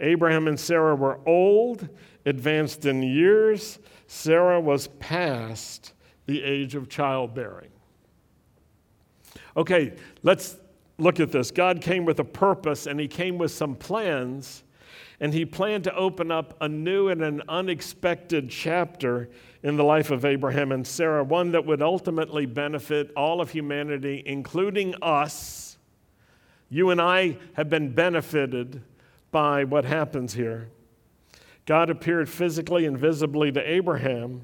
Abraham 0.00 0.48
and 0.48 0.58
Sarah 0.58 0.96
were 0.96 1.20
old, 1.26 1.88
advanced 2.26 2.84
in 2.84 3.02
years. 3.02 3.78
Sarah 4.06 4.60
was 4.60 4.88
past 4.98 5.94
the 6.26 6.42
age 6.42 6.74
of 6.74 6.88
childbearing. 6.88 7.70
Okay, 9.58 9.96
let's 10.22 10.56
look 10.98 11.18
at 11.18 11.32
this. 11.32 11.50
God 11.50 11.80
came 11.80 12.04
with 12.04 12.20
a 12.20 12.24
purpose 12.24 12.86
and 12.86 13.00
he 13.00 13.08
came 13.08 13.38
with 13.38 13.50
some 13.50 13.74
plans, 13.74 14.62
and 15.18 15.34
he 15.34 15.44
planned 15.44 15.82
to 15.84 15.94
open 15.96 16.30
up 16.30 16.56
a 16.60 16.68
new 16.68 17.08
and 17.08 17.22
an 17.22 17.42
unexpected 17.48 18.50
chapter 18.50 19.28
in 19.64 19.76
the 19.76 19.82
life 19.82 20.12
of 20.12 20.24
Abraham 20.24 20.70
and 20.70 20.86
Sarah, 20.86 21.24
one 21.24 21.50
that 21.50 21.66
would 21.66 21.82
ultimately 21.82 22.46
benefit 22.46 23.10
all 23.16 23.40
of 23.40 23.50
humanity, 23.50 24.22
including 24.24 24.94
us. 25.02 25.76
You 26.70 26.90
and 26.90 27.00
I 27.00 27.38
have 27.54 27.68
been 27.68 27.92
benefited 27.92 28.80
by 29.32 29.64
what 29.64 29.84
happens 29.84 30.34
here. 30.34 30.68
God 31.66 31.90
appeared 31.90 32.28
physically 32.28 32.86
and 32.86 32.96
visibly 32.96 33.50
to 33.50 33.60
Abraham. 33.60 34.42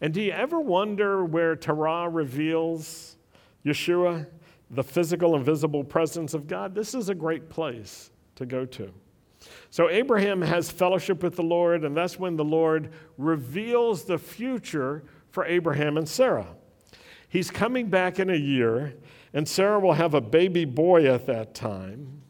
And 0.00 0.12
do 0.12 0.20
you 0.20 0.32
ever 0.32 0.58
wonder 0.58 1.24
where 1.24 1.54
Torah 1.54 2.08
reveals 2.08 3.16
Yeshua, 3.64 4.26
the 4.70 4.84
physical 4.84 5.34
and 5.34 5.44
visible 5.44 5.84
presence 5.84 6.34
of 6.34 6.46
God? 6.46 6.74
This 6.74 6.94
is 6.94 7.08
a 7.08 7.14
great 7.14 7.48
place 7.48 8.10
to 8.36 8.46
go 8.46 8.64
to. 8.64 8.92
So 9.70 9.88
Abraham 9.88 10.42
has 10.42 10.70
fellowship 10.70 11.22
with 11.22 11.36
the 11.36 11.42
Lord, 11.42 11.84
and 11.84 11.96
that's 11.96 12.18
when 12.18 12.36
the 12.36 12.44
Lord 12.44 12.92
reveals 13.16 14.04
the 14.04 14.18
future 14.18 15.04
for 15.30 15.44
Abraham 15.44 15.96
and 15.96 16.08
Sarah. 16.08 16.54
He's 17.28 17.50
coming 17.50 17.88
back 17.88 18.18
in 18.18 18.28
a 18.28 18.36
year, 18.36 18.94
and 19.32 19.48
Sarah 19.48 19.78
will 19.78 19.92
have 19.92 20.14
a 20.14 20.20
baby 20.20 20.64
boy 20.64 21.06
at 21.06 21.26
that 21.26 21.54
time. 21.54 22.22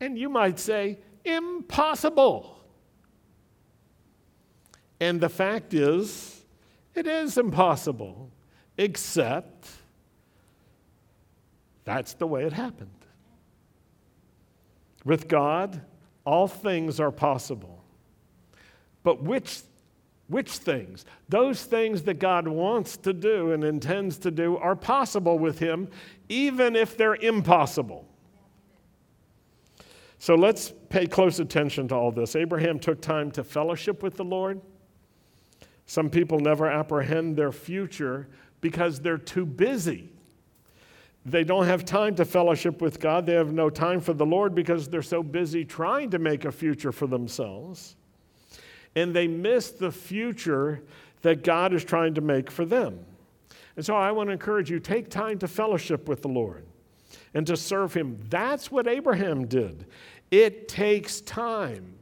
And 0.00 0.18
you 0.18 0.28
might 0.28 0.58
say, 0.58 1.00
impossible. 1.24 2.58
And 5.00 5.20
the 5.20 5.28
fact 5.28 5.74
is, 5.74 6.44
it 6.94 7.06
is 7.06 7.36
impossible, 7.36 8.30
except 8.78 9.68
that's 11.84 12.14
the 12.14 12.26
way 12.26 12.44
it 12.44 12.52
happened. 12.52 12.90
With 15.04 15.28
God, 15.28 15.82
all 16.24 16.46
things 16.46 17.00
are 17.00 17.10
possible. 17.10 17.82
But 19.02 19.22
which, 19.22 19.62
which 20.28 20.50
things? 20.50 21.04
Those 21.28 21.64
things 21.64 22.02
that 22.02 22.20
God 22.20 22.46
wants 22.46 22.96
to 22.98 23.12
do 23.12 23.52
and 23.52 23.64
intends 23.64 24.18
to 24.18 24.30
do 24.30 24.56
are 24.56 24.76
possible 24.76 25.38
with 25.38 25.58
Him, 25.58 25.88
even 26.28 26.76
if 26.76 26.96
they're 26.96 27.16
impossible. 27.16 28.06
So 30.18 30.36
let's 30.36 30.72
pay 30.88 31.06
close 31.06 31.40
attention 31.40 31.88
to 31.88 31.96
all 31.96 32.12
this. 32.12 32.36
Abraham 32.36 32.78
took 32.78 33.00
time 33.00 33.32
to 33.32 33.42
fellowship 33.42 34.04
with 34.04 34.16
the 34.16 34.24
Lord. 34.24 34.60
Some 35.86 36.08
people 36.08 36.38
never 36.38 36.70
apprehend 36.70 37.36
their 37.36 37.50
future 37.50 38.28
because 38.60 39.00
they're 39.00 39.18
too 39.18 39.44
busy. 39.44 40.12
They 41.24 41.44
don't 41.44 41.66
have 41.66 41.84
time 41.84 42.16
to 42.16 42.24
fellowship 42.24 42.82
with 42.82 42.98
God. 42.98 43.26
They 43.26 43.34
have 43.34 43.52
no 43.52 43.70
time 43.70 44.00
for 44.00 44.12
the 44.12 44.26
Lord 44.26 44.54
because 44.54 44.88
they're 44.88 45.02
so 45.02 45.22
busy 45.22 45.64
trying 45.64 46.10
to 46.10 46.18
make 46.18 46.44
a 46.44 46.52
future 46.52 46.90
for 46.90 47.06
themselves. 47.06 47.96
And 48.96 49.14
they 49.14 49.28
miss 49.28 49.70
the 49.70 49.92
future 49.92 50.82
that 51.22 51.44
God 51.44 51.72
is 51.72 51.84
trying 51.84 52.14
to 52.14 52.20
make 52.20 52.50
for 52.50 52.64
them. 52.64 53.06
And 53.76 53.86
so 53.86 53.94
I 53.94 54.10
want 54.10 54.28
to 54.28 54.32
encourage 54.32 54.70
you 54.70 54.80
take 54.80 55.08
time 55.08 55.38
to 55.38 55.48
fellowship 55.48 56.08
with 56.08 56.22
the 56.22 56.28
Lord 56.28 56.66
and 57.34 57.46
to 57.46 57.56
serve 57.56 57.94
Him. 57.94 58.18
That's 58.28 58.70
what 58.70 58.88
Abraham 58.88 59.46
did. 59.46 59.86
It 60.30 60.68
takes 60.68 61.20
time. 61.20 61.94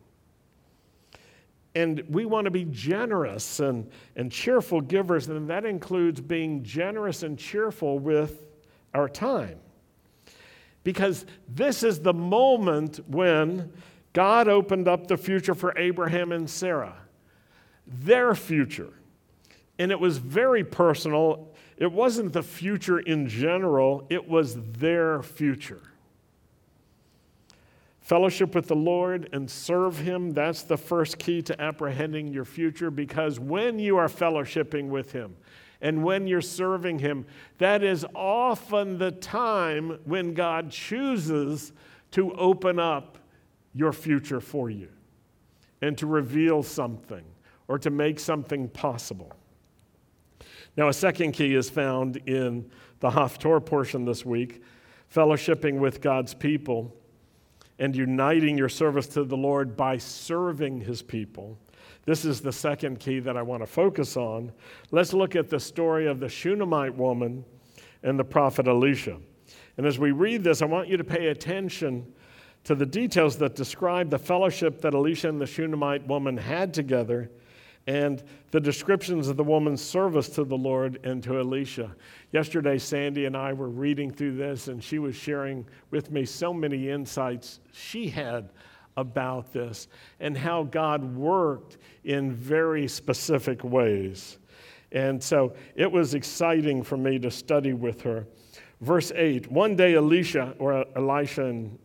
And 1.75 2.03
we 2.09 2.25
want 2.25 2.47
to 2.47 2.51
be 2.51 2.65
generous 2.65 3.61
and, 3.61 3.89
and 4.17 4.33
cheerful 4.33 4.81
givers, 4.81 5.29
and 5.29 5.49
that 5.49 5.65
includes 5.65 6.21
being 6.21 6.65
generous 6.65 7.23
and 7.23 7.39
cheerful 7.39 7.99
with 8.01 8.50
our 8.95 9.09
time. 9.09 9.59
Because 10.83 11.27
this 11.49 11.83
is 11.83 12.01
the 12.01 12.15
moment 12.15 13.01
when 13.09 13.73
God 14.13 14.49
opened 14.49 14.89
up 14.89 15.07
the 15.07 15.17
future 15.17 15.55
for 15.55 15.77
Abraham 15.79 16.33
and 16.33 16.49
Sarah, 16.49 16.97
their 17.87 18.35
future. 18.35 18.93
And 19.79 19.91
it 19.91 20.01
was 20.01 20.19
very 20.19 20.65
personal. 20.65 21.55
It 21.77 21.93
wasn't 21.93 22.33
the 22.33 22.43
future 22.43 22.99
in 22.99 23.29
general, 23.29 24.07
it 24.11 24.29
was 24.29 24.57
their 24.73 25.23
future. 25.23 25.83
Fellowship 28.01 28.57
with 28.57 28.67
the 28.67 28.75
Lord 28.75 29.29
and 29.33 29.49
serve 29.49 29.99
Him, 29.99 30.33
that's 30.33 30.63
the 30.63 30.77
first 30.77 31.19
key 31.19 31.43
to 31.43 31.61
apprehending 31.61 32.33
your 32.33 32.45
future 32.45 32.91
because 32.91 33.39
when 33.39 33.79
you 33.79 33.99
are 33.99 34.09
fellowshipping 34.09 34.89
with 34.89 35.13
Him 35.13 35.37
and 35.81 36.05
when 36.05 36.27
you're 36.27 36.41
serving 36.41 36.99
Him, 36.99 37.27
that 37.59 37.83
is 37.83 38.05
often 38.15 38.99
the 38.99 39.13
time 39.13 39.99
when 40.05 40.35
God 40.35 40.71
chooses 40.71 41.73
to 42.13 42.33
open 42.35 42.79
up 42.79 43.19
your 43.75 43.93
future 43.93 44.41
for 44.41 44.69
you 44.69 44.89
and 45.81 45.97
to 45.99 46.07
reveal 46.07 46.63
something 46.63 47.25
or 47.69 47.79
to 47.79 47.91
make 47.91 48.19
something 48.19 48.69
possible. 48.69 49.33
Now, 50.77 50.89
a 50.89 50.93
second 50.93 51.33
key 51.33 51.55
is 51.55 51.71
found 51.71 52.17
in 52.27 52.71
the 53.01 53.11
Haftorah 53.11 53.65
portion 53.65 54.05
this 54.05 54.25
week 54.25 54.63
fellowshipping 55.15 55.79
with 55.79 56.01
God's 56.01 56.35
people 56.35 56.95
and 57.81 57.97
uniting 57.97 58.57
your 58.57 58.69
service 58.69 59.07
to 59.09 59.25
the 59.25 59.37
Lord 59.37 59.77
by 59.77 59.99
serving 59.99 60.83
his 60.83 61.03
people. 61.03 61.59
This 62.05 62.25
is 62.25 62.41
the 62.41 62.53
second 62.53 63.01
key 63.01 63.21
that 63.21 63.37
I 63.37 63.43
want 63.43 63.63
to 63.63 63.67
focus 63.67 64.17
on. 64.17 64.53
Let's 64.91 65.13
look 65.13 65.37
at 65.37 65.49
the 65.49 65.61
story 65.61 66.07
of 66.07 66.21
the 66.21 66.29
Shunammite 66.29 66.95
woman 66.95 67.45
and 68.03 68.19
the 68.19 68.25
prophet 68.25 68.67
Elisha. 68.67 69.19
And 69.77 69.87
as 69.87 69.99
we 69.99 70.13
read 70.13 70.43
this, 70.45 70.63
I 70.63 70.67
want 70.67 70.89
you 70.89 70.97
to 70.97 71.05
pay 71.05 71.29
attention 71.29 72.13
to 72.65 72.75
the 72.75 72.87
details 72.87 73.37
that 73.39 73.55
describe 73.55 74.11
the 74.11 74.19
fellowship 74.19 74.81
that 74.83 74.95
Elisha 74.95 75.29
and 75.29 75.41
the 75.41 75.47
Shunammite 75.47 76.07
woman 76.07 76.37
had 76.37 76.75
together 76.75 77.31
and 77.87 78.23
the 78.51 78.61
descriptions 78.61 79.29
of 79.29 79.37
the 79.37 79.45
woman's 79.45 79.81
service 79.81 80.29
to 80.29 80.45
the 80.45 80.57
Lord 80.57 81.01
and 81.03 81.23
to 81.23 81.39
Elisha. 81.39 81.95
Yesterday, 82.31 82.79
Sandy 82.79 83.25
and 83.25 83.37
I 83.37 83.53
were 83.53 83.71
reading 83.71 84.11
through 84.11 84.37
this, 84.37 84.69
and 84.69 84.85
she 84.85 84.99
was 84.99 85.17
sharing 85.17 85.67
with 85.91 86.11
me 86.11 86.25
so 86.25 86.53
many 86.53 86.91
insights 86.91 87.61
she 87.73 88.09
had 88.09 88.51
about 88.97 89.53
this 89.53 89.89
and 90.19 90.37
how 90.37 90.65
God 90.65 91.17
worked 91.17 91.79
in 92.05 92.33
very 92.33 92.89
specific 92.89 93.63
ways. 93.65 94.39
And 94.93 95.23
so 95.23 95.55
it 95.77 95.91
was 95.91 96.15
exciting 96.15 96.83
for 96.83 96.97
me 96.97 97.19
to 97.21 97.31
study 97.31 97.73
with 97.73 98.03
her. 98.03 98.27
Verse 98.81 99.13
8 99.15 99.51
One 99.51 99.77
day, 99.77 99.95
Elisha, 99.95 100.55
or 100.59 100.85
Elisha 100.97 101.45
in 101.45 101.79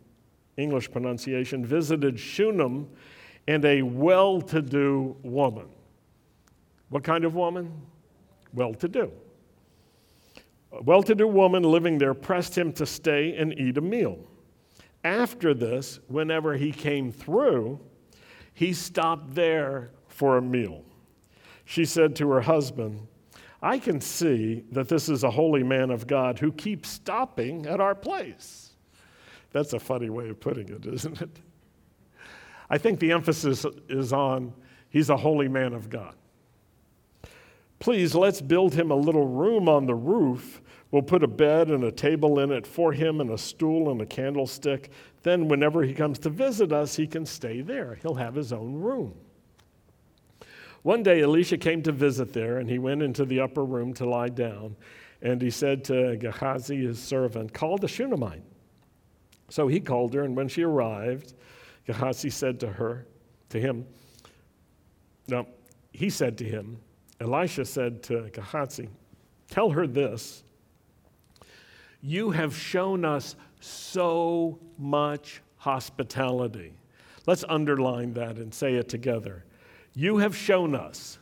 English 0.58 0.92
pronunciation, 0.92 1.66
visited 1.66 2.20
Shunem 2.20 2.88
and 3.48 3.64
a 3.66 3.82
well 3.82 4.42
to 4.42 4.62
do 4.62 5.16
woman. 5.22 5.68
What 6.90 7.04
kind 7.04 7.26
of 7.26 7.36
woman? 7.36 7.72
Well 8.54 8.74
to 8.76 8.88
do. 8.88 9.12
A 10.72 10.82
well 10.82 11.04
to 11.04 11.14
do 11.14 11.28
woman 11.28 11.64
living 11.64 11.98
there 11.98 12.14
pressed 12.14 12.58
him 12.58 12.72
to 12.74 12.86
stay 12.86 13.36
and 13.36 13.58
eat 13.60 13.78
a 13.78 13.82
meal. 13.82 14.18
After 15.06 15.54
this, 15.54 16.00
whenever 16.08 16.56
he 16.56 16.72
came 16.72 17.12
through, 17.12 17.80
he 18.56 18.74
stopped 18.74 19.36
there 19.36 19.92
for 20.08 20.38
a 20.38 20.42
meal. 20.42 20.84
She 21.64 21.86
said 21.86 22.16
to 22.16 22.30
her 22.32 22.42
husband, 22.42 23.08
I 23.62 23.78
can 23.78 24.02
see 24.02 24.64
that 24.72 24.90
this 24.90 25.08
is 25.08 25.24
a 25.24 25.30
holy 25.30 25.62
man 25.62 25.92
of 25.92 26.08
God 26.08 26.40
who 26.40 26.52
keeps 26.52 26.90
stopping 26.90 27.68
at 27.68 27.80
our 27.80 27.94
place. 27.94 28.72
That's 29.52 29.74
a 29.74 29.80
funny 29.80 30.10
way 30.10 30.30
of 30.30 30.40
putting 30.40 30.70
it, 30.70 30.88
isn't 30.88 31.22
it? 31.22 31.40
I 32.68 32.80
think 32.80 33.00
the 33.00 33.12
emphasis 33.12 33.64
is 33.88 34.12
on 34.12 34.54
he's 34.90 35.12
a 35.12 35.18
holy 35.18 35.48
man 35.48 35.74
of 35.74 35.88
God. 35.88 36.16
Please, 37.78 38.16
let's 38.16 38.42
build 38.42 38.74
him 38.74 38.90
a 38.90 38.96
little 38.96 39.28
room 39.28 39.70
on 39.70 39.86
the 39.86 39.94
roof. 39.94 40.62
We'll 40.96 41.04
put 41.04 41.24
a 41.24 41.28
bed 41.28 41.72
and 41.72 41.84
a 41.84 41.92
table 41.92 42.40
in 42.40 42.54
it 42.54 42.66
for 42.66 42.94
him, 42.94 43.20
and 43.20 43.30
a 43.30 43.38
stool 43.38 43.92
and 43.92 44.00
a 44.00 44.06
candlestick. 44.06 44.92
Then, 45.24 45.50
whenever 45.50 45.84
he 45.84 45.94
comes 45.94 46.20
to 46.20 46.30
visit 46.30 46.72
us, 46.72 46.96
he 46.96 47.06
can 47.06 47.26
stay 47.26 47.60
there. 47.60 48.00
He'll 48.02 48.16
have 48.16 48.34
his 48.34 48.54
own 48.54 48.76
room. 48.76 49.14
One 50.84 51.04
day, 51.04 51.22
Elisha 51.22 51.58
came 51.58 51.84
to 51.84 51.92
visit 51.92 52.32
there, 52.32 52.60
and 52.60 52.70
he 52.70 52.80
went 52.80 53.02
into 53.02 53.26
the 53.26 53.42
upper 53.42 53.66
room 53.66 53.94
to 53.96 54.06
lie 54.06 54.30
down. 54.30 54.78
And 55.22 55.42
he 55.42 55.50
said 55.50 55.84
to 55.84 56.16
Gehazi, 56.16 56.86
his 56.86 56.98
servant, 56.98 57.54
Call 57.54 57.78
the 57.78 57.90
Shunammite. 57.90 58.44
So 59.50 59.68
he 59.68 59.82
called 59.82 60.14
her, 60.14 60.24
and 60.24 60.34
when 60.34 60.48
she 60.48 60.64
arrived, 60.64 61.34
Gehazi 61.86 62.30
said 62.30 62.58
to 62.62 62.70
her, 62.70 63.06
to 63.50 63.60
him, 63.60 63.86
No, 65.28 65.46
he 65.92 66.10
said 66.10 66.38
to 66.38 66.46
him, 66.46 66.78
Elisha 67.20 67.66
said 67.66 68.02
to 68.04 68.30
Gehazi, 68.32 68.88
Tell 69.50 69.72
her 69.72 69.88
this 69.88 70.45
You 72.08 72.30
have 72.30 72.56
shown 72.56 73.04
us 73.04 73.36
so 73.60 74.60
much 74.78 75.42
hospitality. 75.58 76.72
Let's 77.26 77.44
underline 77.50 78.14
that 78.14 78.36
and 78.36 78.54
say 78.54 78.76
it 78.76 78.88
together. 78.88 79.44
You 79.96 80.18
have 80.18 80.36
shown 80.38 80.76
us. 80.76 81.18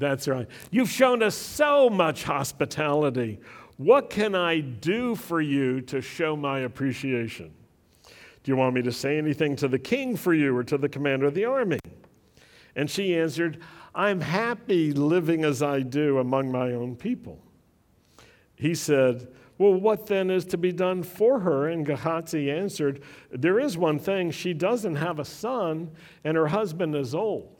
That's 0.00 0.26
right. 0.26 0.48
You've 0.72 0.90
shown 0.90 1.22
us 1.22 1.36
so 1.36 1.88
much 1.88 2.24
hospitality. 2.24 3.38
What 3.76 4.10
can 4.10 4.34
I 4.34 4.58
do 4.58 5.14
for 5.14 5.40
you 5.40 5.80
to 5.82 6.00
show 6.00 6.34
my 6.34 6.60
appreciation? 6.60 7.52
Do 8.02 8.50
you 8.50 8.56
want 8.56 8.74
me 8.74 8.82
to 8.82 8.90
say 8.90 9.16
anything 9.16 9.54
to 9.56 9.68
the 9.68 9.78
king 9.78 10.16
for 10.16 10.34
you 10.34 10.56
or 10.56 10.64
to 10.64 10.76
the 10.76 10.88
commander 10.88 11.26
of 11.26 11.34
the 11.34 11.44
army? 11.44 11.78
And 12.74 12.90
she 12.90 13.16
answered, 13.16 13.60
I'm 13.94 14.20
happy 14.20 14.92
living 14.92 15.44
as 15.44 15.62
I 15.62 15.82
do 15.82 16.18
among 16.18 16.50
my 16.50 16.72
own 16.72 16.96
people. 16.96 17.40
He 18.60 18.74
said, 18.74 19.26
Well, 19.56 19.72
what 19.72 20.06
then 20.06 20.30
is 20.30 20.44
to 20.46 20.58
be 20.58 20.70
done 20.70 21.02
for 21.02 21.40
her? 21.40 21.68
And 21.68 21.86
Gehazi 21.86 22.50
answered, 22.50 23.02
There 23.30 23.58
is 23.58 23.78
one 23.78 23.98
thing. 23.98 24.30
She 24.30 24.52
doesn't 24.52 24.96
have 24.96 25.18
a 25.18 25.24
son, 25.24 25.90
and 26.24 26.36
her 26.36 26.48
husband 26.48 26.94
is 26.94 27.14
old. 27.14 27.56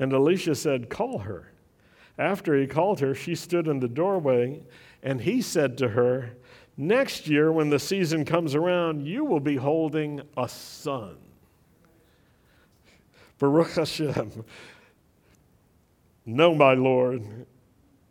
And 0.00 0.12
Elisha 0.12 0.56
said, 0.56 0.90
Call 0.90 1.20
her. 1.20 1.52
After 2.18 2.60
he 2.60 2.66
called 2.66 2.98
her, 2.98 3.14
she 3.14 3.36
stood 3.36 3.68
in 3.68 3.78
the 3.78 3.88
doorway, 3.88 4.62
and 5.00 5.20
he 5.20 5.40
said 5.40 5.78
to 5.78 5.90
her, 5.90 6.32
Next 6.76 7.28
year, 7.28 7.52
when 7.52 7.70
the 7.70 7.78
season 7.78 8.24
comes 8.24 8.56
around, 8.56 9.06
you 9.06 9.24
will 9.24 9.38
be 9.38 9.54
holding 9.54 10.22
a 10.36 10.48
son. 10.48 11.16
Baruch 13.38 13.74
Hashem. 13.74 14.44
No, 16.26 16.52
my 16.52 16.74
Lord. 16.74 17.46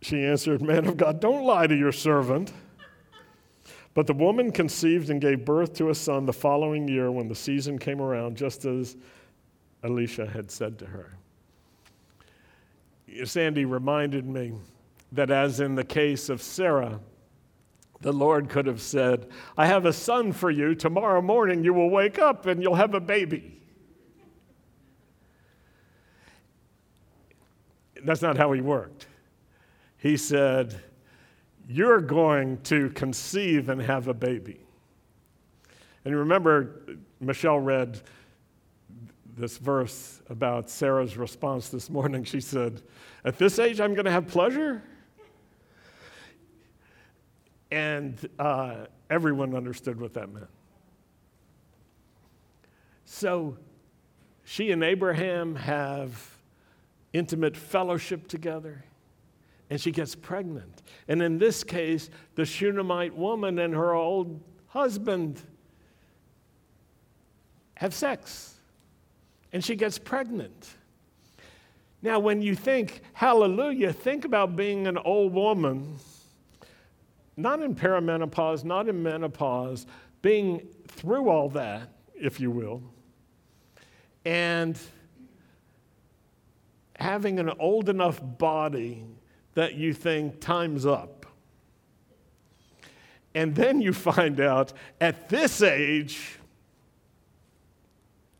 She 0.04 0.26
answered, 0.26 0.62
Man 0.62 0.86
of 0.86 0.98
God, 0.98 1.22
don't 1.22 1.46
lie 1.46 1.66
to 1.66 1.76
your 1.76 1.94
servant. 1.94 2.52
But 3.94 4.06
the 4.06 4.14
woman 4.14 4.52
conceived 4.52 5.10
and 5.10 5.22
gave 5.22 5.46
birth 5.46 5.74
to 5.76 5.90
a 5.92 5.96
son 5.96 6.26
the 6.26 6.34
following 6.34 6.90
year 6.90 7.10
when 7.10 7.30
the 7.30 7.36
season 7.36 7.80
came 7.80 8.02
around, 8.02 8.36
just 8.36 8.66
as 8.66 8.98
Elisha 9.82 10.26
had 10.26 10.52
said 10.52 10.78
to 10.80 10.86
her. 10.88 11.14
Sandy 13.24 13.64
reminded 13.64 14.26
me 14.26 14.54
that, 15.14 15.32
as 15.32 15.62
in 15.62 15.76
the 15.76 15.86
case 15.86 16.28
of 16.28 16.42
Sarah, 16.42 17.00
the 18.02 18.12
Lord 18.12 18.50
could 18.50 18.66
have 18.66 18.82
said, 18.82 19.30
I 19.58 19.68
have 19.68 19.86
a 19.86 19.94
son 19.94 20.34
for 20.34 20.52
you. 20.52 20.76
Tomorrow 20.76 21.22
morning 21.22 21.64
you 21.64 21.74
will 21.74 21.90
wake 21.90 22.20
up 22.20 22.46
and 22.46 22.62
you'll 22.62 22.76
have 22.76 22.94
a 22.94 23.00
baby. 23.00 23.62
That's 28.04 28.22
not 28.22 28.36
how 28.36 28.52
he 28.52 28.60
worked. 28.60 29.08
He 30.04 30.18
said, 30.18 30.82
You're 31.66 32.02
going 32.02 32.58
to 32.64 32.90
conceive 32.90 33.70
and 33.70 33.82
have 33.82 34.10
a 34.10 34.14
baby. 34.14 34.60
And 36.04 36.12
you 36.12 36.18
remember, 36.18 36.82
Michelle 37.22 37.60
read 37.60 38.02
this 39.38 39.58
verse 39.58 40.22
about 40.30 40.70
Sarah's 40.70 41.16
response 41.16 41.70
this 41.70 41.90
morning. 41.90 42.26
She 42.26 42.42
said, 42.42 42.82
At 43.24 43.38
this 43.38 43.60
age, 43.60 43.80
I'm 43.80 43.94
going 43.94 44.04
to 44.04 44.12
have 44.12 44.28
pleasure? 44.28 44.84
And 47.72 48.30
uh, 48.38 48.88
everyone 49.10 49.56
understood 49.56 50.02
what 50.02 50.14
that 50.16 50.30
meant. 50.34 50.50
So 53.06 53.58
she 54.44 54.72
and 54.72 54.84
Abraham 54.84 55.56
have 55.56 56.40
intimate 57.14 57.56
fellowship 57.56 58.28
together, 58.28 58.84
and 59.74 59.82
she 59.82 59.90
gets 59.90 60.14
pregnant. 60.14 60.84
And 61.08 61.20
in 61.20 61.40
this 61.40 61.64
case, 61.64 62.12
the 62.36 62.46
Shunammite 62.46 63.18
woman 63.18 63.58
and 63.58 63.74
her 63.74 63.96
old 63.96 64.40
husband 64.68 65.42
have 67.74 67.92
sex, 67.92 68.54
and 69.52 69.66
she 69.66 69.76
gets 69.76 69.98
pregnant. 69.98 70.76
Now, 72.04 72.20
when 72.20 72.44
you 72.44 72.54
think, 72.54 73.02
hallelujah, 73.14 73.92
think 73.92 74.26
about 74.26 74.56
being 74.56 74.86
an 74.86 75.00
old 75.00 75.34
woman 75.34 75.98
not 77.36 77.60
in 77.64 77.74
perimenopause, 77.74 78.64
not 78.64 78.88
in 78.88 79.02
menopause, 79.02 79.88
being 80.22 80.68
through 80.88 81.30
all 81.30 81.50
that, 81.50 81.90
if 82.14 82.40
you 82.40 82.52
will, 82.52 82.84
and 84.24 84.78
having 86.96 87.40
an 87.40 87.50
old 87.58 87.90
enough 87.90 88.22
body 88.38 89.04
that 89.54 89.76
you 89.76 89.94
think 89.94 90.40
time's 90.40 90.86
up. 90.86 91.26
And 93.36 93.56
then 93.56 93.82
you 93.82 93.94
find 93.94 94.40
out 94.40 94.74
at 95.02 95.30
this 95.30 95.62
age, 95.62 96.38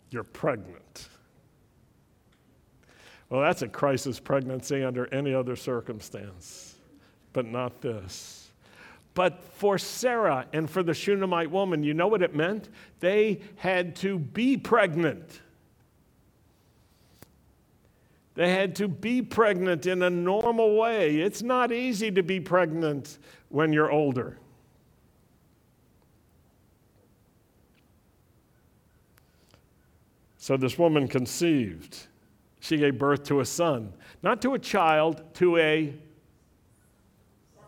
you're 0.10 0.24
pregnant. 0.24 1.08
Well, 3.30 3.42
that's 3.42 3.64
a 3.64 3.68
crisis 3.68 4.20
pregnancy 4.20 4.84
under 4.84 5.12
any 5.12 5.34
other 5.34 5.56
circumstance, 5.56 6.76
but 7.34 7.48
not 7.48 7.82
this. 7.82 8.52
But 9.16 9.44
for 9.44 9.80
Sarah 9.80 10.46
and 10.54 10.70
for 10.70 10.84
the 10.84 10.94
Shunammite 10.94 11.50
woman, 11.50 11.84
you 11.84 11.94
know 11.96 12.08
what 12.08 12.22
it 12.22 12.36
meant? 12.36 12.70
They 13.00 13.42
had 13.56 13.96
to 13.98 14.20
be 14.20 14.58
pregnant. 14.58 15.42
They 18.36 18.50
had 18.50 18.76
to 18.78 18.88
be 18.88 19.22
pregnant 19.22 19.86
in 19.86 20.02
a 20.02 20.10
normal 20.10 20.76
way. 20.76 21.18
It's 21.18 21.44
not 21.44 21.72
easy 21.72 22.12
to 22.12 22.24
be 22.24 22.40
pregnant 22.40 23.20
when 23.50 23.72
you're 23.72 23.92
older. 23.92 24.38
So 30.38 30.58
this 30.58 30.78
woman 30.78 31.08
conceived. 31.08 32.08
She 32.60 32.78
gave 32.78 32.98
birth 32.98 33.24
to 33.26 33.40
a 33.42 33.46
son, 33.46 33.94
not 34.24 34.42
to 34.42 34.54
a 34.54 34.60
child, 34.60 35.22
to 35.36 35.58
a 35.58 35.94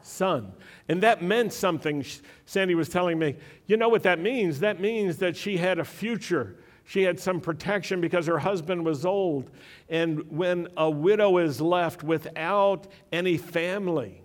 son. 0.01 0.51
And 0.87 1.01
that 1.03 1.21
meant 1.21 1.53
something. 1.53 2.03
Sandy 2.45 2.75
was 2.75 2.89
telling 2.89 3.19
me, 3.19 3.35
you 3.67 3.77
know 3.77 3.89
what 3.89 4.03
that 4.03 4.19
means? 4.19 4.59
That 4.59 4.79
means 4.79 5.17
that 5.17 5.35
she 5.35 5.57
had 5.57 5.79
a 5.79 5.85
future. 5.85 6.55
She 6.85 7.03
had 7.03 7.19
some 7.19 7.41
protection 7.41 7.99
because 7.99 8.27
her 8.27 8.37
husband 8.37 8.85
was 8.85 9.05
old. 9.05 9.49
And 9.89 10.29
when 10.31 10.67
a 10.77 10.89
widow 10.89 11.39
is 11.39 11.59
left 11.59 12.03
without 12.03 12.87
any 13.11 13.37
family, 13.37 14.21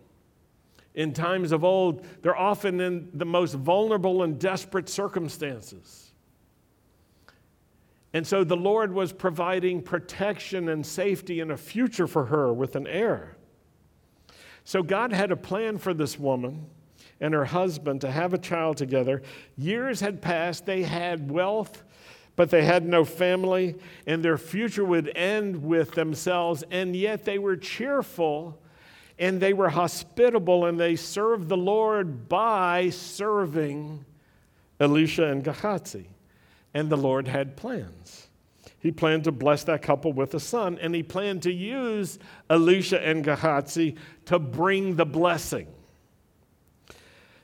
in 0.95 1.13
times 1.13 1.53
of 1.53 1.65
old, 1.65 2.05
they're 2.21 2.37
often 2.37 2.81
in 2.81 3.09
the 3.15 3.25
most 3.25 3.55
vulnerable 3.55 4.23
and 4.23 4.39
desperate 4.39 4.89
circumstances. 4.89 6.13
And 8.13 8.27
so 8.27 8.43
the 8.43 8.57
Lord 8.57 8.93
was 8.93 9.13
providing 9.13 9.83
protection 9.83 10.69
and 10.69 10.85
safety 10.85 11.41
and 11.41 11.53
a 11.53 11.57
future 11.57 12.09
for 12.09 12.27
her 12.27 12.53
with 12.53 12.75
an 12.77 12.87
heir. 12.87 13.37
So 14.65 14.83
God 14.83 15.13
had 15.13 15.31
a 15.31 15.37
plan 15.37 15.79
for 15.79 15.95
this 15.95 16.19
woman 16.19 16.67
and 17.21 17.33
her 17.35 17.45
husband 17.45 18.01
to 18.01 18.11
have 18.11 18.35
a 18.35 18.39
child 18.39 18.77
together. 18.77 19.23
Years 19.57 20.01
had 20.01 20.21
passed, 20.21 20.67
they 20.67 20.83
had 20.83 21.31
wealth, 21.31 21.85
but 22.37 22.51
they 22.51 22.65
had 22.65 22.87
no 22.87 23.05
family, 23.05 23.77
and 24.07 24.25
their 24.25 24.39
future 24.39 24.85
would 24.85 25.13
end 25.17 25.63
with 25.63 25.93
themselves, 25.93 26.65
and 26.71 26.97
yet 26.97 27.25
they 27.25 27.39
were 27.39 27.57
cheerful 27.57 28.61
and 29.21 29.39
they 29.39 29.53
were 29.53 29.69
hospitable 29.69 30.65
and 30.65 30.81
they 30.81 30.97
served 30.97 31.49
the 31.49 31.57
Lord 31.57 32.27
by 32.27 32.89
serving 32.89 34.05
Elisha 34.81 35.27
and 35.27 35.45
Gehazi. 35.45 36.09
And 36.73 36.89
the 36.89 36.97
Lord 36.97 37.29
had 37.29 37.55
plans. 37.57 38.29
He 38.79 38.91
planned 38.91 39.25
to 39.25 39.33
bless 39.33 39.65
that 39.65 39.83
couple 39.83 40.13
with 40.15 40.33
a 40.33 40.41
son, 40.41 40.79
and 40.81 40.95
he 40.95 41.03
planned 41.03 41.43
to 41.43 41.53
use 41.53 42.19
Elisha 42.49 43.07
and 43.07 43.23
Gehazi 43.23 43.97
to 44.25 44.39
bring 44.39 44.97
the 44.97 45.05
blessing. 45.05 45.67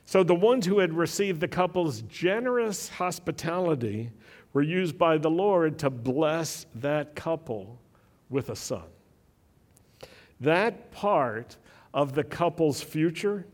So 0.05 0.23
the 0.23 0.33
ones 0.33 0.65
who 0.65 0.79
had 0.79 0.93
received 0.93 1.41
the 1.41 1.47
couple's 1.47 2.01
generous 2.03 2.89
hospitality 2.89 4.09
were 4.53 4.61
used 4.61 4.97
by 4.97 5.17
the 5.17 5.29
Lord 5.29 5.79
to 5.79 5.89
bless 5.89 6.65
that 6.75 7.15
couple 7.15 7.79
with 8.29 8.49
a 8.49 8.55
son. 8.55 8.83
That 10.39 10.91
part 10.91 11.57
of 11.93 12.13
the 12.13 12.23
couple's 12.23 12.81
future 12.81 13.45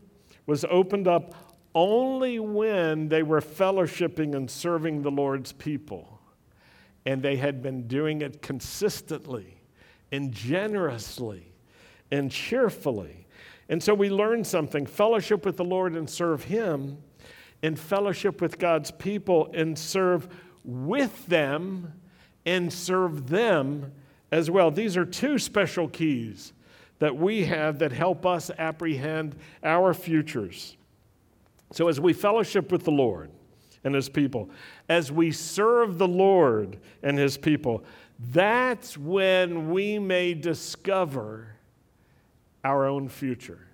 was 0.46 0.64
opened 0.66 1.08
up 1.08 1.34
only 1.74 2.38
when 2.38 3.08
they 3.08 3.22
were 3.22 3.40
fellowshipping 3.40 4.34
and 4.34 4.50
serving 4.50 5.02
the 5.02 5.10
Lord's 5.10 5.52
people 5.52 6.14
and 7.06 7.22
they 7.22 7.36
had 7.36 7.62
been 7.62 7.86
doing 7.86 8.22
it 8.22 8.40
consistently 8.42 9.58
and 10.10 10.32
generously 10.32 11.52
and 12.10 12.30
cheerfully. 12.30 13.26
And 13.68 13.82
so 13.82 13.94
we 13.94 14.10
learn 14.10 14.44
something 14.44 14.86
fellowship 14.86 15.44
with 15.44 15.56
the 15.56 15.64
Lord 15.64 15.94
and 15.94 16.08
serve 16.08 16.44
Him, 16.44 16.98
and 17.62 17.78
fellowship 17.78 18.42
with 18.42 18.58
God's 18.58 18.90
people 18.90 19.50
and 19.54 19.78
serve 19.78 20.28
with 20.64 21.26
them 21.26 21.92
and 22.46 22.72
serve 22.72 23.28
them 23.28 23.92
as 24.32 24.50
well. 24.50 24.70
These 24.70 24.96
are 24.96 25.04
two 25.04 25.38
special 25.38 25.88
keys 25.88 26.52
that 26.98 27.16
we 27.16 27.44
have 27.44 27.78
that 27.80 27.92
help 27.92 28.24
us 28.24 28.50
apprehend 28.58 29.36
our 29.62 29.94
futures. 29.94 30.76
So, 31.72 31.88
as 31.88 32.00
we 32.00 32.12
fellowship 32.12 32.70
with 32.70 32.84
the 32.84 32.92
Lord 32.92 33.30
and 33.82 33.94
His 33.94 34.08
people, 34.08 34.50
as 34.88 35.10
we 35.10 35.30
serve 35.32 35.98
the 35.98 36.08
Lord 36.08 36.78
and 37.02 37.18
His 37.18 37.36
people, 37.36 37.84
that's 38.30 38.96
when 38.96 39.70
we 39.70 39.98
may 39.98 40.34
discover 40.34 41.48
our 42.62 42.86
own 42.86 43.08
future. 43.08 43.66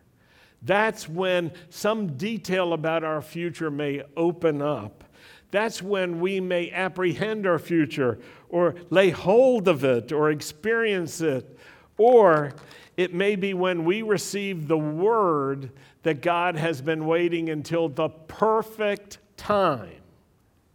That's 0.63 1.09
when 1.09 1.53
some 1.71 2.17
detail 2.17 2.73
about 2.73 3.05
our 3.05 3.23
future 3.23 3.71
may 3.71 4.03
open 4.17 4.61
up. 4.61 5.05
That's 5.51 5.83
when 5.83 6.21
we 6.21 6.41
may 6.41 6.71
apprehend 6.71 7.47
our 7.47 7.59
future 7.59 8.19
or 8.49 8.75
lay 8.91 9.11
hold 9.11 9.69
of 9.69 9.85
it 9.85 10.13
or 10.13 10.31
experience 10.31 11.21
it. 11.21 11.59
Or 11.97 12.53
it 12.97 13.15
may 13.15 13.37
be 13.37 13.55
when 13.55 13.85
we 13.85 14.03
receive 14.03 14.69
the 14.69 14.79
word 14.79 15.73
that 16.03 16.23
God 16.23 16.57
has 16.57 16.81
been 16.81 17.07
waiting 17.07 17.51
until 17.51 17.89
the 17.89 18.09
perfect 18.09 19.19
time 19.37 20.03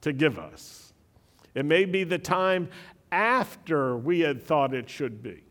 to 0.01 0.13
give 0.13 0.37
us. 0.37 0.93
It 1.53 1.65
may 1.65 1.85
be 1.85 2.03
the 2.03 2.19
time 2.19 2.69
after 3.11 3.95
we 3.95 4.19
had 4.19 4.43
thought 4.43 4.73
it 4.73 4.89
should 4.89 5.23
be, 5.23 5.43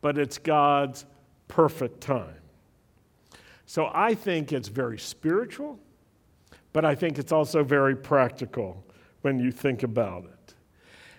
but 0.00 0.18
it's 0.18 0.38
God's 0.38 1.06
perfect 1.48 2.00
time. 2.00 2.34
So 3.64 3.90
I 3.92 4.14
think 4.14 4.52
it's 4.52 4.68
very 4.68 4.98
spiritual, 4.98 5.80
but 6.76 6.84
I 6.84 6.94
think 6.94 7.18
it's 7.18 7.32
also 7.32 7.64
very 7.64 7.96
practical 7.96 8.84
when 9.22 9.38
you 9.38 9.50
think 9.50 9.82
about 9.82 10.24
it. 10.26 10.54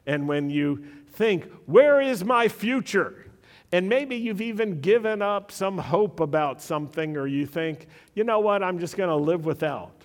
And 0.06 0.28
when 0.28 0.52
you 0.52 0.86
think, 1.14 1.52
where 1.66 2.00
is 2.00 2.24
my 2.24 2.48
future? 2.48 3.26
And 3.72 3.90
maybe 3.90 4.16
you've 4.16 4.40
even 4.40 4.82
given 4.82 5.24
up 5.24 5.52
some 5.52 5.80
hope 5.80 6.20
about 6.20 6.62
something, 6.62 7.18
or 7.18 7.26
you 7.26 7.48
think, 7.48 7.88
you 8.14 8.24
know 8.24 8.38
what, 8.38 8.62
I'm 8.62 8.78
just 8.78 8.98
going 8.98 9.10
to 9.10 9.16
live 9.16 9.46
without. 9.46 10.04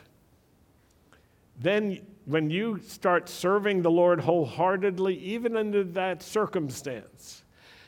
Then, 1.60 2.00
when 2.24 2.48
you 2.48 2.80
start 2.86 3.28
serving 3.28 3.82
the 3.82 3.90
Lord 3.90 4.20
wholeheartedly, 4.20 5.18
even 5.18 5.58
under 5.58 5.84
that 5.84 6.22
circumstance, 6.22 7.41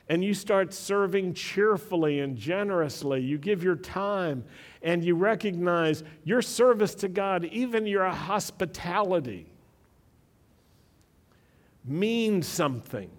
and 0.09 0.23
you 0.23 0.35
start 0.35 0.75
serving 0.75 1.35
cheerfully 1.35 2.21
and 2.21 2.37
generously, 2.37 3.21
you 3.21 3.39
give 3.39 3.63
your 3.63 3.77
time, 3.77 4.45
and 4.83 5.03
you 5.03 5.15
recognize 5.15 6.03
your 6.25 6.43
service 6.43 6.95
to 6.97 7.09
God, 7.09 7.45
even 7.47 7.87
your 7.87 8.07
hospitality, 8.07 9.47
means 11.85 12.47
something. 12.47 13.11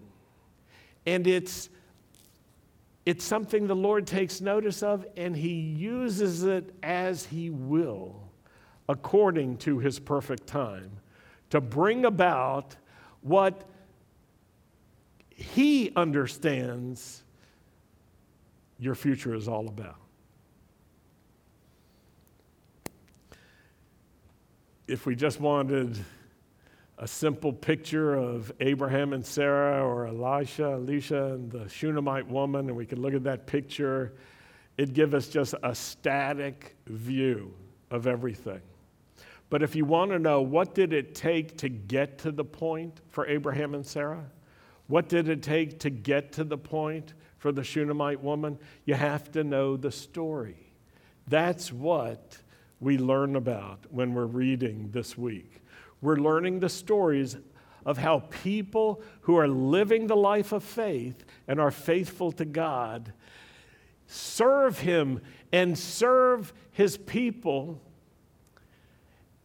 And 1.06 1.26
it's 1.28 1.70
it's 3.06 3.24
something 3.24 3.68
the 3.68 3.76
Lord 3.76 4.08
takes 4.08 4.42
notice 4.42 4.82
of, 4.82 5.06
and 5.16 5.36
He 5.36 5.54
uses 5.54 6.44
it 6.44 6.74
as 6.82 7.26
He 7.26 7.52
will, 7.52 8.16
according 8.90 9.58
to 9.58 9.78
His 9.78 10.00
perfect 10.00 10.48
time, 10.48 10.90
to 11.52 11.62
bring 11.62 12.06
about 12.06 12.76
what 13.22 13.70
He 15.36 15.92
understands 15.96 17.24
your 18.80 18.96
future 18.96 19.36
is 19.36 19.48
all 19.48 19.68
about. 19.68 19.98
If 24.88 25.06
we 25.06 25.16
just 25.16 25.40
wanted 25.40 25.98
a 26.98 27.08
simple 27.08 27.52
picture 27.52 28.14
of 28.14 28.52
Abraham 28.62 29.12
and 29.12 29.26
Sarah 29.26 29.86
or 29.86 30.08
Elisha, 30.08 30.64
Elisha 30.64 31.34
and 31.34 31.52
the 31.52 31.68
Shunammite 31.68 32.28
woman, 32.28 32.68
and 32.68 32.76
we 32.78 32.86
could 32.86 33.00
look 33.00 33.14
at 33.14 33.24
that 33.24 33.46
picture. 33.46 34.14
It'd 34.78 34.96
give 34.96 35.14
us 35.14 35.28
just 35.28 35.56
a 35.64 35.76
static 35.76 36.78
view 36.88 37.54
of 37.92 38.08
everything. 38.08 38.62
But 39.50 39.62
if 39.62 39.76
you 39.76 39.86
want 39.86 40.12
to 40.12 40.20
know 40.20 40.42
what 40.42 40.74
did 40.74 40.94
it 40.94 41.16
take 41.16 41.58
to 41.58 41.70
get 41.70 42.18
to 42.20 42.32
the 42.32 42.46
point 42.46 43.02
for 43.10 43.28
Abraham 43.28 43.76
and 43.76 43.86
Sarah? 43.86 44.26
What 44.88 45.10
did 45.10 45.30
it 45.30 45.42
take 45.42 45.80
to 45.80 45.90
get 45.90 46.32
to 46.34 46.44
the 46.44 46.58
point 46.58 47.14
for 47.38 47.52
the 47.52 47.64
Shunammite 47.64 48.22
woman? 48.22 48.60
You 48.86 48.94
have 48.96 49.32
to 49.32 49.44
know 49.44 49.78
the 49.78 49.92
story. 49.92 50.74
That's 51.28 51.72
what 51.72 52.38
we 52.80 52.98
learn 52.98 53.36
about 53.36 53.86
when 53.90 54.14
we're 54.14 54.26
reading 54.26 54.90
this 54.92 55.18
week 55.18 55.62
we're 56.06 56.18
learning 56.18 56.60
the 56.60 56.70
stories 56.70 57.36
of 57.86 57.98
how 57.98 58.20
people 58.30 59.02
who 59.22 59.38
are 59.38 59.48
living 59.48 60.08
the 60.08 60.16
life 60.16 60.52
of 60.52 60.64
faith 60.64 61.26
and 61.48 61.60
are 61.60 61.72
faithful 61.72 62.32
to 62.34 62.46
God 62.46 63.12
serve 64.08 64.80
Him 64.80 65.20
and 65.52 65.78
serve 65.78 66.54
His 66.72 66.96
people 66.96 67.82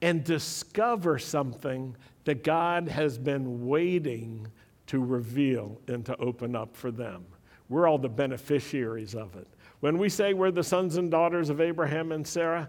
and 0.03 0.23
discover 0.23 1.19
something 1.19 1.97
that 2.25 2.45
God 2.45 2.89
has 2.89 3.17
been 3.19 3.67
waiting 3.67 4.47
to 4.91 4.99
reveal 4.99 5.81
and 5.87 6.05
to 6.05 6.17
open 6.17 6.57
up 6.57 6.77
for 6.77 6.91
them. 6.91 7.25
We're 7.69 7.87
all 7.87 7.97
the 7.97 8.09
beneficiaries 8.09 9.15
of 9.15 9.37
it. 9.37 9.47
When 9.79 9.99
we 9.99 10.09
say 10.09 10.35
we're 10.35 10.51
the 10.51 10.65
sons 10.65 10.97
and 10.97 11.09
daughters 11.13 11.49
of 11.49 11.61
Abraham 11.61 12.11
and 12.11 12.27
Sarah, 12.27 12.69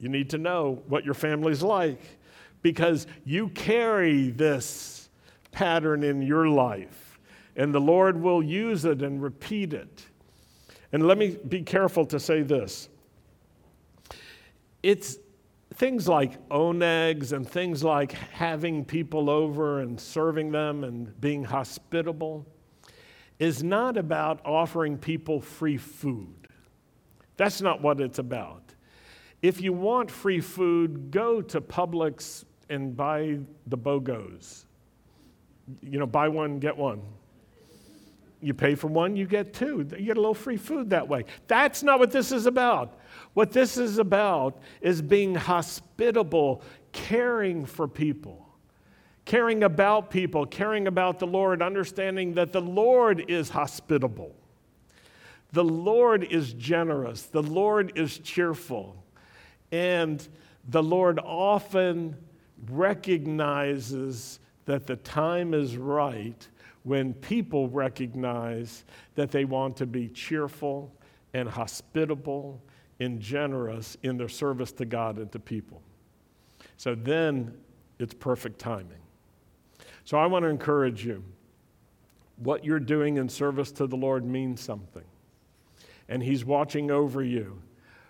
you 0.00 0.08
need 0.08 0.30
to 0.30 0.38
know 0.38 0.82
what 0.88 1.04
your 1.04 1.12
family's 1.12 1.62
like 1.62 2.00
because 2.62 3.06
you 3.26 3.50
carry 3.50 4.30
this 4.30 5.10
pattern 5.52 6.02
in 6.02 6.22
your 6.22 6.48
life, 6.48 7.18
and 7.54 7.74
the 7.74 7.80
Lord 7.82 8.18
will 8.18 8.42
use 8.42 8.86
it 8.86 9.02
and 9.02 9.22
repeat 9.22 9.74
it. 9.74 10.06
And 10.90 11.06
let 11.06 11.18
me 11.18 11.36
be 11.48 11.60
careful 11.60 12.06
to 12.06 12.18
say 12.18 12.40
this 12.40 12.88
it's 14.82 15.18
things 15.76 16.08
like 16.08 16.48
onegs 16.48 17.32
and 17.32 17.48
things 17.48 17.84
like 17.84 18.12
having 18.12 18.84
people 18.84 19.28
over 19.28 19.80
and 19.80 20.00
serving 20.00 20.50
them 20.50 20.84
and 20.84 21.20
being 21.20 21.44
hospitable 21.44 22.46
is 23.38 23.62
not 23.62 23.98
about 23.98 24.40
offering 24.46 24.96
people 24.96 25.40
free 25.40 25.76
food. 25.76 26.48
That's 27.36 27.60
not 27.60 27.82
what 27.82 28.00
it's 28.00 28.18
about. 28.18 28.62
If 29.42 29.60
you 29.60 29.74
want 29.74 30.10
free 30.10 30.40
food, 30.40 31.10
go 31.10 31.42
to 31.42 31.60
Publix 31.60 32.44
and 32.70 32.96
buy 32.96 33.40
the 33.66 33.76
BOGOs. 33.76 34.64
You 35.82 35.98
know, 35.98 36.06
buy 36.06 36.28
one, 36.28 36.58
get 36.58 36.76
one. 36.76 37.02
You 38.40 38.54
pay 38.54 38.74
for 38.74 38.86
one, 38.86 39.16
you 39.16 39.26
get 39.26 39.52
two. 39.52 39.86
You 39.98 40.06
get 40.06 40.16
a 40.16 40.20
little 40.20 40.34
free 40.34 40.56
food 40.56 40.90
that 40.90 41.06
way. 41.06 41.24
That's 41.48 41.82
not 41.82 41.98
what 41.98 42.12
this 42.12 42.32
is 42.32 42.46
about. 42.46 42.98
What 43.36 43.52
this 43.52 43.76
is 43.76 43.98
about 43.98 44.62
is 44.80 45.02
being 45.02 45.34
hospitable, 45.34 46.62
caring 46.92 47.66
for 47.66 47.86
people, 47.86 48.48
caring 49.26 49.62
about 49.62 50.08
people, 50.08 50.46
caring 50.46 50.86
about 50.86 51.18
the 51.18 51.26
Lord, 51.26 51.60
understanding 51.60 52.32
that 52.32 52.54
the 52.54 52.62
Lord 52.62 53.26
is 53.28 53.50
hospitable. 53.50 54.34
The 55.52 55.62
Lord 55.62 56.24
is 56.24 56.54
generous. 56.54 57.24
The 57.24 57.42
Lord 57.42 57.92
is 57.98 58.16
cheerful. 58.20 59.04
And 59.70 60.26
the 60.70 60.82
Lord 60.82 61.18
often 61.18 62.16
recognizes 62.70 64.40
that 64.64 64.86
the 64.86 64.96
time 64.96 65.52
is 65.52 65.76
right 65.76 66.48
when 66.84 67.12
people 67.12 67.68
recognize 67.68 68.84
that 69.14 69.30
they 69.30 69.44
want 69.44 69.76
to 69.76 69.84
be 69.84 70.08
cheerful 70.08 70.90
and 71.34 71.46
hospitable 71.46 72.62
and 73.00 73.20
generous 73.20 73.96
in 74.02 74.16
their 74.16 74.28
service 74.28 74.72
to 74.72 74.84
God 74.84 75.18
and 75.18 75.30
to 75.32 75.38
people. 75.38 75.82
So 76.76 76.94
then 76.94 77.54
it's 77.98 78.14
perfect 78.14 78.58
timing. 78.58 79.02
So 80.04 80.18
I 80.18 80.26
want 80.26 80.44
to 80.44 80.48
encourage 80.48 81.04
you. 81.04 81.22
What 82.36 82.64
you're 82.64 82.80
doing 82.80 83.16
in 83.16 83.28
service 83.28 83.72
to 83.72 83.86
the 83.86 83.96
Lord 83.96 84.24
means 84.24 84.60
something. 84.60 85.04
And 86.08 86.22
He's 86.22 86.44
watching 86.44 86.90
over 86.90 87.22
you 87.22 87.62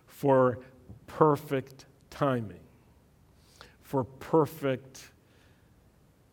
for 0.07 0.59
perfect 1.07 1.87
timing 2.11 2.61
for 3.87 4.03
perfect 4.03 5.13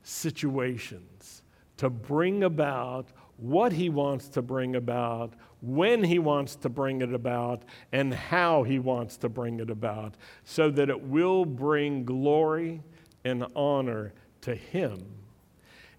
situations 0.01 1.43
to 1.77 1.87
bring 1.87 2.43
about 2.43 3.09
what 3.37 3.71
he 3.71 3.89
wants 3.89 4.27
to 4.27 4.41
bring 4.41 4.75
about, 4.75 5.35
when 5.63 6.03
he 6.03 6.19
wants 6.19 6.57
to 6.57 6.67
bring 6.67 7.01
it 7.01 7.13
about, 7.13 7.63
and 7.93 8.13
how 8.13 8.63
he 8.63 8.79
wants 8.79 9.15
to 9.15 9.29
bring 9.29 9.61
it 9.61 9.69
about, 9.69 10.13
so 10.43 10.69
that 10.69 10.89
it 10.89 11.01
will 11.01 11.45
bring 11.45 12.03
glory 12.03 12.81
and 13.23 13.45
honor 13.55 14.11
to 14.41 14.53
him, 14.53 15.01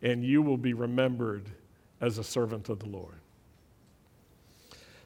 and 0.02 0.22
you 0.22 0.42
will 0.42 0.58
be 0.58 0.74
remembered 0.74 1.48
as 2.02 2.18
a 2.18 2.24
servant 2.24 2.68
of 2.68 2.78
the 2.78 2.88
Lord. 2.88 3.16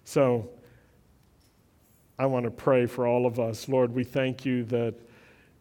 So, 0.03 0.51
I 2.18 2.27
want 2.27 2.44
to 2.44 2.51
pray 2.51 2.87
for 2.87 3.07
all 3.07 3.27
of 3.27 3.38
us. 3.38 3.68
Lord, 3.68 3.94
we 3.94 4.03
thank 4.03 4.44
you 4.44 4.64
that 4.64 4.94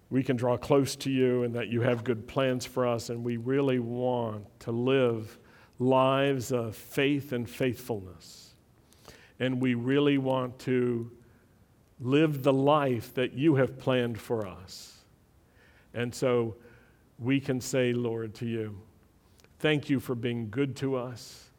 we 0.09 0.23
can 0.23 0.37
draw 0.37 0.57
close 0.57 0.95
to 0.95 1.11
you 1.11 1.43
and 1.43 1.53
that 1.53 1.67
you 1.67 1.81
have 1.81 2.03
good 2.03 2.27
plans 2.27 2.65
for 2.65 2.87
us, 2.87 3.11
and 3.11 3.23
we 3.23 3.37
really 3.37 3.77
want 3.77 4.47
to 4.61 4.71
live 4.71 5.37
lives 5.77 6.51
of 6.51 6.75
faith 6.75 7.31
and 7.31 7.47
faithfulness. 7.47 8.46
And 9.39 9.61
we 9.61 9.73
really 9.73 10.17
want 10.17 10.57
to 10.59 11.11
live 11.99 12.43
the 12.43 12.53
life 12.53 13.13
that 13.15 13.33
you 13.33 13.55
have 13.55 13.77
planned 13.77 14.19
for 14.19 14.45
us. 14.47 14.97
And 15.93 16.13
so 16.13 16.55
we 17.19 17.39
can 17.39 17.59
say, 17.59 17.93
Lord, 17.93 18.35
to 18.35 18.45
you, 18.45 18.77
thank 19.59 19.89
you 19.89 19.99
for 19.99 20.15
being 20.15 20.49
good 20.49 20.75
to 20.77 20.95
us. 20.95 21.49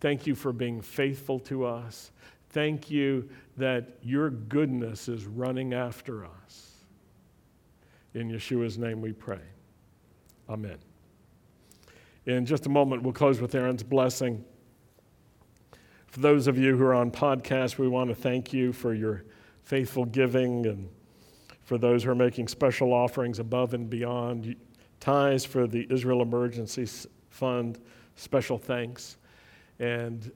Thank 0.00 0.26
you 0.26 0.34
for 0.34 0.52
being 0.52 0.80
faithful 0.80 1.40
to 1.40 1.64
us. 1.64 2.12
Thank 2.50 2.90
you 2.90 3.28
that 3.56 3.98
your 4.02 4.30
goodness 4.30 5.08
is 5.08 5.26
running 5.26 5.74
after 5.74 6.24
us. 6.24 6.72
In 8.14 8.30
Yeshua's 8.30 8.78
name 8.78 9.00
we 9.00 9.12
pray. 9.12 9.40
Amen. 10.48 10.78
In 12.26 12.46
just 12.46 12.66
a 12.66 12.68
moment, 12.68 13.02
we'll 13.02 13.12
close 13.12 13.40
with 13.40 13.54
Aaron's 13.54 13.82
blessing. 13.82 14.44
For 16.18 16.22
those 16.22 16.48
of 16.48 16.58
you 16.58 16.76
who 16.76 16.82
are 16.82 16.96
on 16.96 17.12
podcast, 17.12 17.78
we 17.78 17.86
want 17.86 18.08
to 18.08 18.14
thank 18.16 18.52
you 18.52 18.72
for 18.72 18.92
your 18.92 19.22
faithful 19.62 20.04
giving 20.04 20.66
and 20.66 20.88
for 21.62 21.78
those 21.78 22.02
who 22.02 22.10
are 22.10 22.16
making 22.16 22.48
special 22.48 22.92
offerings 22.92 23.38
above 23.38 23.72
and 23.72 23.88
beyond. 23.88 24.56
Ties 24.98 25.44
for 25.44 25.68
the 25.68 25.86
Israel 25.90 26.20
Emergency 26.20 26.88
Fund, 27.30 27.78
special 28.16 28.58
thanks. 28.58 29.16
And 29.78 30.32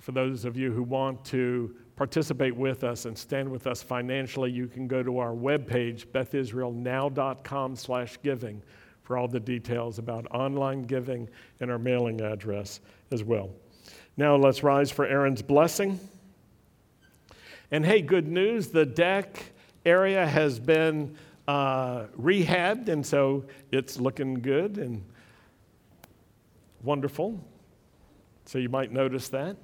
for 0.00 0.10
those 0.10 0.44
of 0.44 0.56
you 0.56 0.72
who 0.72 0.82
want 0.82 1.24
to 1.26 1.76
participate 1.94 2.56
with 2.56 2.82
us 2.82 3.04
and 3.04 3.16
stand 3.16 3.48
with 3.48 3.68
us 3.68 3.84
financially, 3.84 4.50
you 4.50 4.66
can 4.66 4.88
go 4.88 5.04
to 5.04 5.20
our 5.20 5.34
webpage, 5.34 6.06
bethisraelnow.com 6.06 7.76
slash 7.76 8.18
giving, 8.24 8.60
for 9.04 9.16
all 9.16 9.28
the 9.28 9.38
details 9.38 10.00
about 10.00 10.26
online 10.32 10.82
giving 10.82 11.28
and 11.60 11.70
our 11.70 11.78
mailing 11.78 12.22
address 12.22 12.80
as 13.12 13.22
well. 13.22 13.50
Now 14.18 14.36
let's 14.36 14.62
rise 14.62 14.90
for 14.90 15.04
Aaron's 15.04 15.42
blessing. 15.42 16.00
And 17.70 17.84
hey, 17.84 18.00
good 18.00 18.26
news 18.26 18.68
the 18.68 18.86
deck 18.86 19.52
area 19.84 20.26
has 20.26 20.58
been 20.58 21.16
uh, 21.46 22.04
rehabbed, 22.18 22.88
and 22.88 23.04
so 23.04 23.44
it's 23.70 24.00
looking 24.00 24.34
good 24.34 24.78
and 24.78 25.04
wonderful. 26.82 27.44
So 28.46 28.58
you 28.58 28.70
might 28.70 28.90
notice 28.90 29.28
that. 29.28 29.56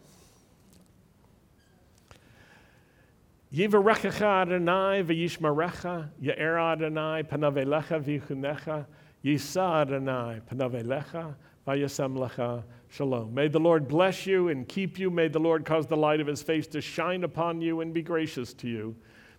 Yivarechecha 3.55 4.43
Adonai 4.43 5.03
v'yishmarecha, 5.03 6.09
Ya'er 6.23 6.73
Adonai 6.73 7.23
v'yichunecha, 7.23 8.87
Yisa 9.25 9.83
Adonai 9.83 10.41
panavelecha 10.51 11.35
v'yasem 11.67 12.17
lecha 12.19 12.65
shalom. 12.93 13.33
May 13.33 13.49
the 13.49 13.59
Lord 13.59 13.89
bless 13.89 14.27
you 14.27 14.49
and 14.49 14.69
keep 14.69 14.99
you. 14.99 15.11
May 15.11 15.29
the 15.29 15.39
Lord 15.39 15.65
cause 15.65 15.87
the 15.87 15.97
light 15.97 16.21
of 16.21 16.27
his 16.27 16.43
face 16.43 16.67
to 16.69 16.83
shine 16.83 17.25
upon 17.25 17.63
you 17.63 17.81
and 17.81 17.95
be 17.95 18.03
gracious 18.03 18.53
to 18.55 18.69
you. 18.69 18.95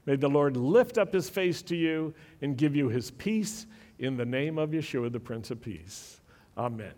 May 0.07 0.15
the 0.15 0.27
Lord 0.27 0.57
lift 0.57 0.97
up 0.97 1.13
his 1.13 1.29
face 1.29 1.61
to 1.63 1.75
you 1.75 2.15
and 2.41 2.57
give 2.57 2.75
you 2.75 2.89
his 2.89 3.11
peace 3.11 3.67
in 3.99 4.17
the 4.17 4.25
name 4.25 4.57
of 4.57 4.71
Yeshua, 4.71 5.11
the 5.11 5.19
Prince 5.19 5.51
of 5.51 5.61
Peace. 5.61 6.19
Amen. 6.57 6.93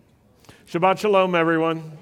Shabbat 0.66 0.98
Shalom, 1.00 1.36
everyone. 1.36 1.98